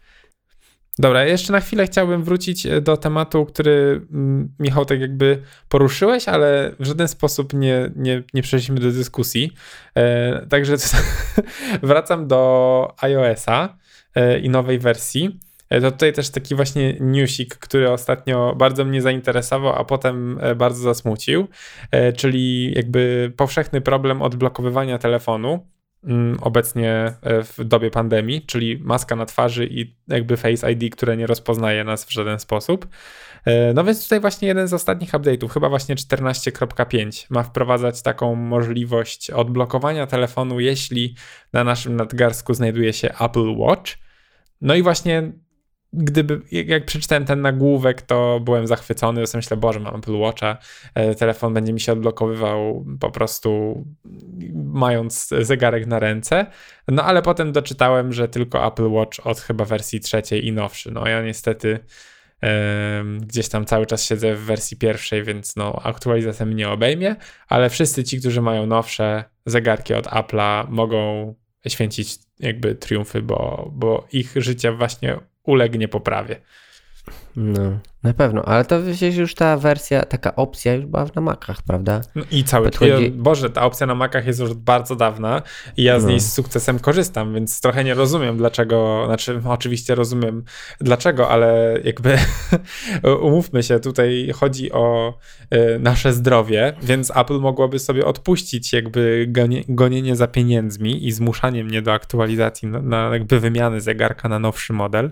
[0.99, 6.27] Dobra, jeszcze na chwilę chciałbym wrócić y, do tematu, który mm, Michał tak jakby poruszyłeś,
[6.27, 9.51] ale w żaden sposób nie, nie, nie przeszliśmy do dyskusji.
[9.95, 10.75] E, także
[11.83, 13.77] wracam do iOS-a
[14.15, 15.39] e, i nowej wersji.
[15.69, 20.55] E, to tutaj też taki właśnie newsik, który ostatnio bardzo mnie zainteresował, a potem e,
[20.55, 21.47] bardzo zasmucił,
[21.91, 25.67] e, czyli jakby powszechny problem odblokowywania telefonu
[26.03, 31.27] mm, obecnie w dobie pandemii, czyli maska na twarzy i jakby Face ID, które nie
[31.27, 32.87] rozpoznaje nas w żaden sposób.
[33.73, 39.31] No więc tutaj właśnie jeden z ostatnich update'ów, chyba właśnie 14.5 ma wprowadzać taką możliwość
[39.31, 41.15] odblokowania telefonu, jeśli
[41.53, 43.91] na naszym nadgarstku znajduje się Apple Watch.
[44.61, 45.31] No i właśnie
[45.93, 50.57] gdyby, jak przeczytałem ten nagłówek, to byłem zachwycony, sobie myślę, Boże, mam Apple Watcha,
[50.95, 53.83] e, telefon będzie mi się odblokowywał po prostu
[54.53, 56.45] mając zegarek na ręce,
[56.87, 61.07] no ale potem doczytałem, że tylko Apple Watch od chyba wersji trzeciej i nowszy, no
[61.07, 61.79] ja niestety
[63.21, 67.15] gdzieś tam cały czas siedzę w wersji pierwszej, więc no aktualizacja mnie obejmie,
[67.47, 71.35] ale wszyscy ci, którzy mają nowsze zegarki od Apple'a mogą
[71.67, 76.35] święcić jakby triumfy, bo, bo ich życie właśnie ulegnie poprawie.
[77.35, 81.61] No, na pewno, ale to przecież już ta wersja, taka opcja już była na Macach,
[81.61, 82.01] prawda?
[82.15, 83.11] No I cały Podchodzi...
[83.11, 85.41] Boże, ta opcja na Macach jest już bardzo dawna
[85.77, 86.09] i ja z no.
[86.09, 90.43] niej z sukcesem korzystam, więc trochę nie rozumiem dlaczego, znaczy oczywiście rozumiem
[90.81, 92.17] dlaczego, ale jakby
[93.27, 95.17] umówmy się, tutaj chodzi o
[95.53, 101.63] y, nasze zdrowie, więc Apple mogłoby sobie odpuścić jakby gonie, gonienie za pieniędzmi i zmuszanie
[101.63, 105.11] mnie do aktualizacji na, na jakby wymiany zegarka na nowszy model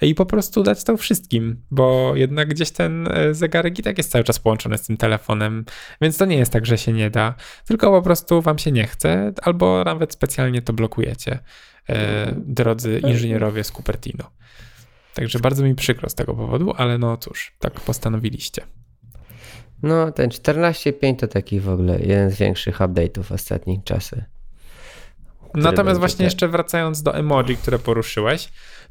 [0.00, 4.10] i po prostu dać to wszystkim, bo jednak gdzieś ten e, zegarek i tak jest
[4.10, 5.64] cały czas połączony z tym telefonem,
[6.00, 7.34] więc to nie jest tak, że się nie da,
[7.66, 11.38] tylko po prostu wam się nie chce, albo nawet specjalnie to blokujecie,
[11.88, 14.30] e, drodzy inżynierowie z Cupertino.
[15.14, 18.62] Także bardzo mi przykro z tego powodu, ale no cóż, tak postanowiliście.
[19.82, 24.24] No, ten 14.5 to taki w ogóle jeden z większych update'ów ostatnich czasy.
[25.54, 26.24] Natomiast właśnie tak.
[26.24, 28.48] jeszcze wracając do emoji, które poruszyłeś,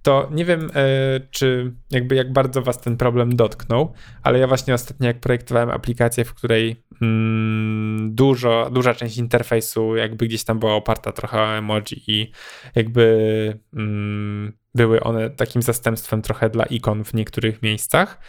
[0.08, 3.94] to nie wiem, e, czy jakby jak bardzo was ten problem dotknął,
[4.24, 10.28] ale ja właśnie ostatnio jak projektowałem aplikację, w której mm, dużo, duża część interfejsu jakby
[10.28, 12.32] gdzieś tam była oparta trochę o emoji i
[12.76, 18.20] jakby mm, były one takim zastępstwem trochę dla ikon w niektórych miejscach,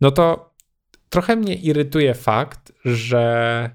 [0.00, 0.54] no to
[1.08, 3.70] trochę mnie irytuje fakt, że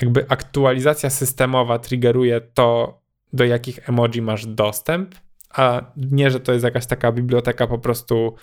[0.00, 3.00] jakby aktualizacja systemowa triggeruje to,
[3.32, 5.14] do jakich emoji masz dostęp,
[5.54, 8.34] a nie, że to jest jakaś taka biblioteka po prostu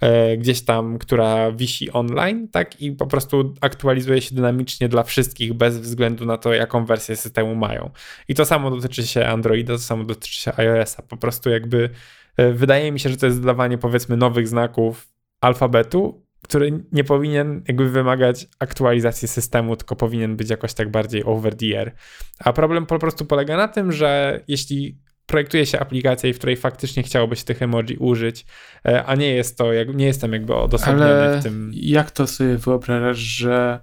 [0.00, 2.80] e, gdzieś tam, która wisi online, tak?
[2.80, 7.54] I po prostu aktualizuje się dynamicznie dla wszystkich, bez względu na to, jaką wersję systemu
[7.54, 7.90] mają.
[8.28, 11.02] I to samo dotyczy się Androida, to samo dotyczy się iOS-a.
[11.02, 11.90] Po prostu jakby
[12.36, 15.08] e, wydaje mi się, że to jest dodawanie powiedzmy nowych znaków
[15.40, 21.56] alfabetu, który nie powinien jakby wymagać aktualizacji systemu, tylko powinien być jakoś tak bardziej over
[21.56, 21.94] the air.
[22.38, 24.98] A problem po prostu polega na tym, że jeśli
[25.28, 28.46] projektuje się aplikację, w której faktycznie chciałoby się tych emoji użyć,
[28.86, 31.70] e, a nie jest to, jak, nie jestem jakby odosobniony Ale w tym.
[31.74, 33.80] Jak to sobie wyobrażasz, że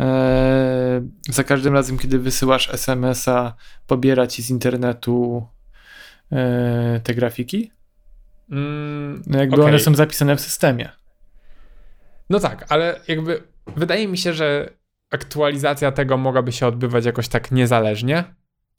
[0.00, 3.54] e, za każdym razem, kiedy wysyłasz SMS-a,
[3.86, 5.46] pobiera ci z internetu
[6.32, 7.70] e, te grafiki?
[8.50, 9.66] Mm, no jakby okay.
[9.66, 10.88] one są zapisane w systemie.
[12.30, 13.42] No tak, ale jakby
[13.76, 14.70] wydaje mi się, że
[15.10, 18.24] aktualizacja tego mogłaby się odbywać jakoś tak niezależnie.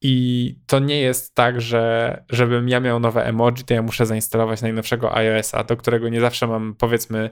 [0.02, 4.62] I to nie jest tak, że żebym ja miał nowe emoji, to ja muszę zainstalować
[4.62, 7.30] najnowszego iOS-a, do którego nie zawsze mam, powiedzmy,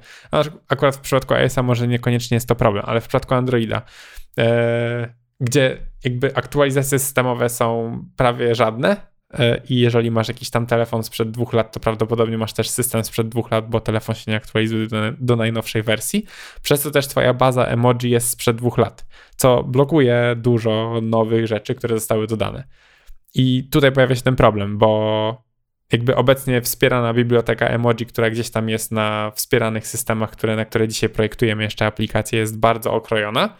[0.67, 3.81] akurat w przypadku iOS-a może niekoniecznie jest to problem, ale w przypadku Androida,
[4.39, 9.12] e, gdzie jakby aktualizacje systemowe są prawie żadne,
[9.69, 13.29] i jeżeli masz jakiś tam telefon sprzed dwóch lat, to prawdopodobnie masz też system sprzed
[13.29, 16.25] dwóch lat, bo telefon się nie aktualizuje do, do, najnowszej wersji,
[16.61, 19.05] przez co też twoja baza emoji jest sprzed dwóch lat,
[19.35, 22.63] co blokuje dużo nowych rzeczy, które zostały dodane.
[23.35, 25.43] I tutaj pojawia się ten problem, bo
[25.91, 30.87] jakby obecnie wspierana biblioteka emoji, która gdzieś tam jest na wspieranych systemach, które, na które
[30.87, 33.55] dzisiaj projektujemy jeszcze aplikacje, jest bardzo okrojona E,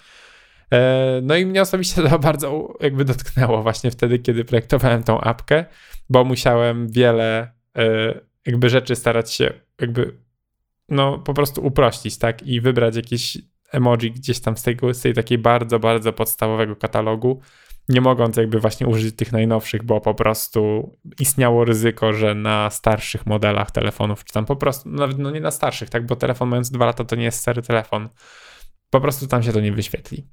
[1.22, 5.66] no i mnie osobiście to bardzo jakby dotknęło właśnie wtedy, kiedy projektowałem tą apkę,
[6.10, 10.18] bo musiałem wiele e, jakby rzeczy starać się jakby
[10.90, 12.44] no po prostu uprościć, tak?
[12.44, 13.38] I wybrać jakieś
[13.72, 17.42] emoji gdzieś tam z, tego, z tej takiej bardzo, bardzo podstawowego katalogu,
[17.90, 23.26] nie mogąc jakby właśnie użyć tych najnowszych, bo po prostu istniało ryzyko, że na starszych
[23.26, 26.06] modelach telefonów, czy tam po prostu, nawet no nie na starszych, tak?
[26.06, 28.10] Bo telefon mając dwa lata to nie jest stary telefon.
[28.90, 30.28] Po prostu tam się to nie wyświetli.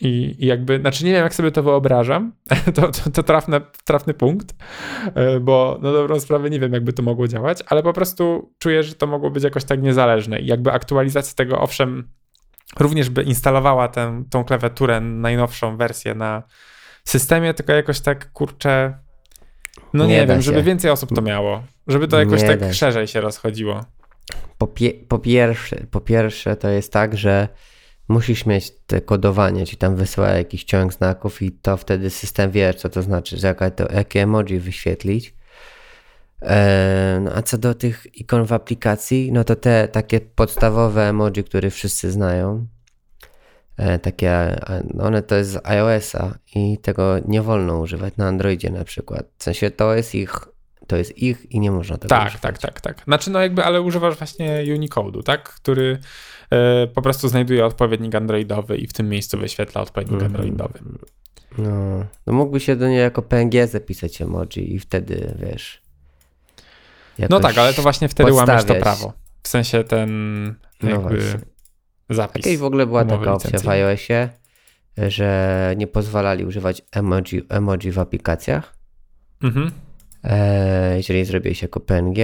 [0.00, 2.32] I, I, jakby, znaczy nie wiem, jak sobie to wyobrażam,
[2.74, 4.54] to, to, to trafny, trafny punkt,
[5.14, 8.82] e, bo na dobrą sprawę nie wiem, jakby to mogło działać, ale po prostu czuję,
[8.82, 10.40] że to mogło być jakoś tak niezależne.
[10.40, 12.08] I jakby aktualizacja tego, owszem,
[12.80, 16.42] również by instalowała tę, tą klawiaturę, najnowszą wersję na
[17.04, 18.98] systemie, tylko jakoś tak, kurczę,
[19.94, 23.06] no nie, nie wiem, żeby więcej osób to miało, żeby to jakoś nie tak szerzej
[23.06, 23.84] się rozchodziło.
[24.58, 27.48] Po, pie, po, pierwsze, po pierwsze to jest tak, że
[28.10, 32.74] musisz mieć te kodowanie, ci tam wysyła jakiś ciąg znaków i to wtedy system wie,
[32.74, 35.34] co to znaczy, jaka to, jakie emoji wyświetlić.
[36.42, 41.44] E, no a co do tych ikon w aplikacji, no to te takie podstawowe emoji,
[41.44, 42.66] które wszyscy znają,
[43.76, 44.60] e, takie,
[44.94, 49.26] no one to jest z iOS-a i tego nie wolno używać na Androidzie na przykład.
[49.38, 50.34] W sensie to jest ich,
[50.86, 52.42] to jest ich i nie można tego tak, używać.
[52.42, 53.04] Tak, tak, tak.
[53.04, 55.42] Znaczy no jakby, ale używasz właśnie Unicode'u, tak?
[55.42, 55.98] Który
[56.94, 60.78] po prostu znajduje odpowiednik androidowy i w tym miejscu wyświetla odpowiednik mm androidowy.
[61.58, 65.82] No, no mógłby się do niej jako PNG zapisać emoji i wtedy, wiesz...
[67.30, 69.12] No tak, ale to właśnie wtedy łamiesz to prawo.
[69.42, 70.10] W sensie ten
[70.82, 71.22] no jakby
[72.08, 72.44] no zapis.
[72.44, 74.28] Okej, w ogóle była taka opcja w iOSie,
[74.98, 78.74] że nie pozwalali używać emoji, emoji w aplikacjach.
[79.42, 79.70] Mhm.
[80.24, 82.18] E, jeżeli zrobiłeś jako PNG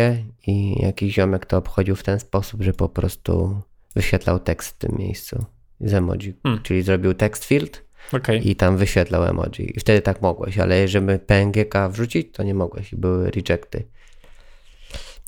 [0.46, 3.60] i jakiś ziomek to obchodził w ten sposób, że po prostu
[3.96, 5.44] wyświetlał tekst w tym miejscu
[5.80, 6.34] z emoji.
[6.42, 6.62] Hmm.
[6.62, 8.38] Czyli zrobił text field okay.
[8.38, 9.76] i tam wyświetlał emoji.
[9.76, 13.86] I wtedy tak mogłeś, ale żeby PNGK wrzucić, to nie mogłeś i były rejecty.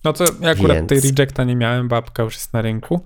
[0.04, 0.88] No to ja akurat więc...
[0.88, 3.04] tej rejecta nie miałem, babka już jest na rynku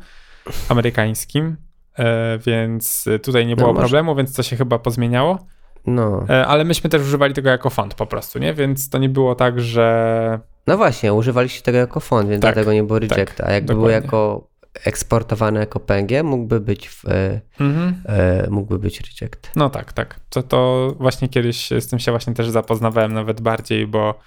[0.68, 1.56] amerykańskim,
[1.98, 5.46] e, więc tutaj nie było no, problemu, więc to się chyba pozmieniało.
[5.86, 6.26] No.
[6.28, 8.54] E, ale myśmy też używali tego jako font po prostu, nie?
[8.54, 10.40] Więc to nie było tak, że...
[10.66, 13.24] No właśnie, używaliście tego jako font, więc tak, dlatego nie było rejecta.
[13.24, 14.51] Tak, A jakby było jako
[14.84, 18.02] eksportowane jako PNG, mógłby być, w, e, mhm.
[18.06, 19.50] e, mógłby być reject.
[19.56, 20.20] No tak, tak.
[20.30, 24.18] To, to właśnie kiedyś z tym się właśnie też zapoznawałem nawet bardziej, bo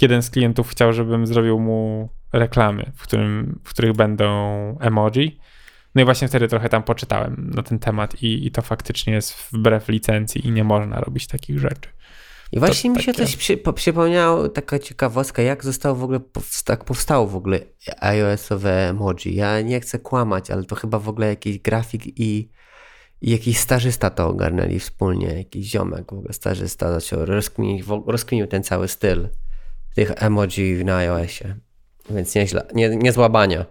[0.00, 4.28] jeden z klientów chciał, żebym zrobił mu reklamy, w, którym, w których będą
[4.80, 5.40] emoji.
[5.94, 9.34] No i właśnie wtedy trochę tam poczytałem na ten temat i, i to faktycznie jest
[9.52, 11.88] wbrew licencji i nie można robić takich rzeczy.
[12.52, 13.26] I właśnie mi się takie...
[13.26, 16.20] coś przy, przypomniało, taka ciekawostka, jak zostało w ogóle,
[16.64, 17.60] tak powstało w ogóle
[18.00, 19.34] iOS-owe emoji.
[19.34, 22.50] Ja nie chcę kłamać, ale to chyba w ogóle jakiś grafik i,
[23.20, 28.62] i jakiś stażysta to ogarnęli wspólnie, jakiś ziomek w ogóle stażysta zaczął rozkminić, rozkminił ten
[28.62, 29.28] cały styl
[29.94, 31.56] tych emoji na iOSie.
[32.10, 33.66] Więc nieźle, nie, nie złabania.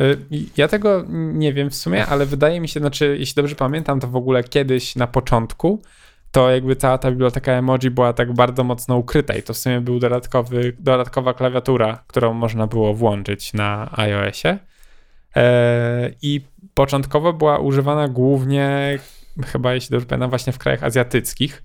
[0.00, 0.18] Y,
[0.56, 4.08] ja tego nie wiem w sumie, ale wydaje mi się, znaczy, jeśli dobrze pamiętam, to
[4.08, 5.82] w ogóle kiedyś na początku
[6.32, 9.80] to jakby cała ta biblioteka emoji była tak bardzo mocno ukryta i to w sumie
[9.80, 14.58] był dodatkowy, dodatkowa klawiatura, którą można było włączyć na iOSie.
[15.36, 16.40] E, I
[16.74, 18.98] początkowo była używana głównie,
[19.46, 21.62] chyba jeśli dobrze pamiętam, właśnie w krajach azjatyckich,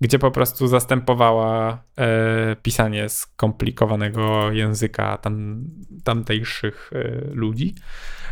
[0.00, 5.64] gdzie po prostu zastępowała e, pisanie skomplikowanego języka tam,
[6.04, 7.74] tamtejszych e, ludzi.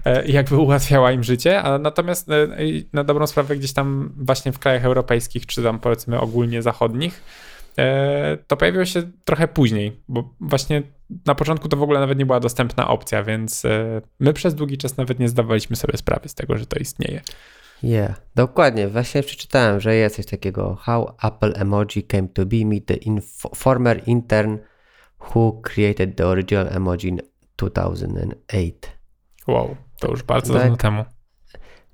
[0.07, 2.49] E, jakby ułatwiała im życie, a natomiast e,
[2.93, 7.23] na dobrą sprawę gdzieś tam właśnie w krajach europejskich, czy tam powiedzmy ogólnie zachodnich,
[7.79, 10.83] e, to pojawiło się trochę później, bo właśnie
[11.27, 13.63] na początku to w ogóle nawet nie była dostępna opcja, więc
[14.21, 17.21] my przez długi czas nawet nie zdawaliśmy sobie sprawy z tego, że to istnieje.
[17.83, 18.89] Yeah, dokładnie.
[18.89, 22.97] Właśnie przeczytałem, że jest coś takiego How Apple Emoji Came to Be, meet the
[23.55, 24.59] former intern
[25.21, 27.21] who created the original emoji in
[27.57, 28.73] 2008.
[29.49, 29.77] Wow.
[30.01, 30.63] To już bardzo tak?
[30.63, 31.05] dawno temu.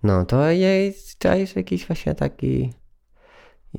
[0.02, 2.72] No, to jest, to jest jakiś właśnie taki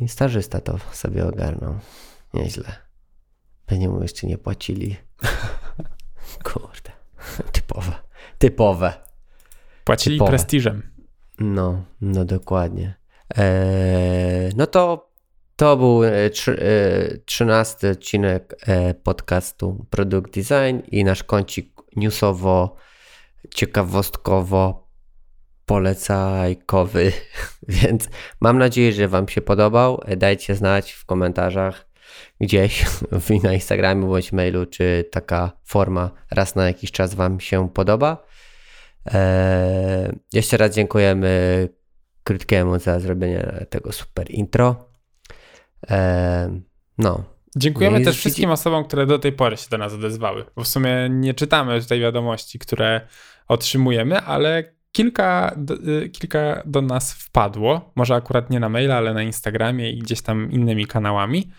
[0.08, 1.76] starzysta to sobie ogarnął.
[2.34, 2.76] Nieźle.
[3.66, 4.98] Pewnie mu jeszcze nie płacili.
[6.54, 6.92] Kurde.
[7.52, 7.92] Typowe.
[8.38, 8.94] Typowe.
[9.84, 10.32] Płacili Typowe.
[10.32, 10.93] prestiżem.
[11.40, 12.96] No, no dokładnie.
[13.38, 15.14] Eee, no to
[15.56, 16.30] to był e, e,
[17.26, 22.76] trzynasty odcinek e, podcastu Product Design i nasz kącik newsowo
[23.56, 24.88] ciekawostkowo
[25.66, 27.12] polecajkowy,
[27.68, 28.10] więc
[28.40, 30.02] mam nadzieję, że Wam się podobał.
[30.18, 31.86] Dajcie znać w komentarzach
[32.42, 32.86] gdzieś
[33.44, 38.26] na Instagramie bądź mailu, czy taka forma raz na jakiś czas Wam się podoba.
[39.06, 41.70] Eee, jeszcze raz dziękujemy
[42.24, 44.90] Krótkiemu za zrobienie tego super intro.
[45.90, 46.62] Eee,
[46.98, 50.68] no, Dziękujemy też wszystkim osobom, które do tej pory się do nas odezwały, bo w
[50.68, 53.02] sumie nie czytamy tutaj wiadomości, które
[53.48, 55.56] otrzymujemy, ale kilka,
[56.04, 57.92] y, kilka do nas wpadło.
[57.96, 61.52] Może akurat nie na maila, ale na Instagramie i gdzieś tam innymi kanałami.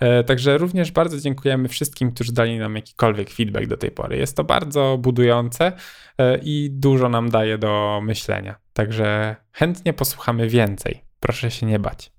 [0.00, 4.16] E, także również bardzo dziękujemy wszystkim, którzy dali nam jakikolwiek feedback do tej pory.
[4.16, 5.72] Jest to bardzo budujące
[6.18, 8.56] e, i dużo nam daje do myślenia.
[8.72, 11.04] Także chętnie posłuchamy więcej.
[11.20, 12.17] Proszę się nie bać.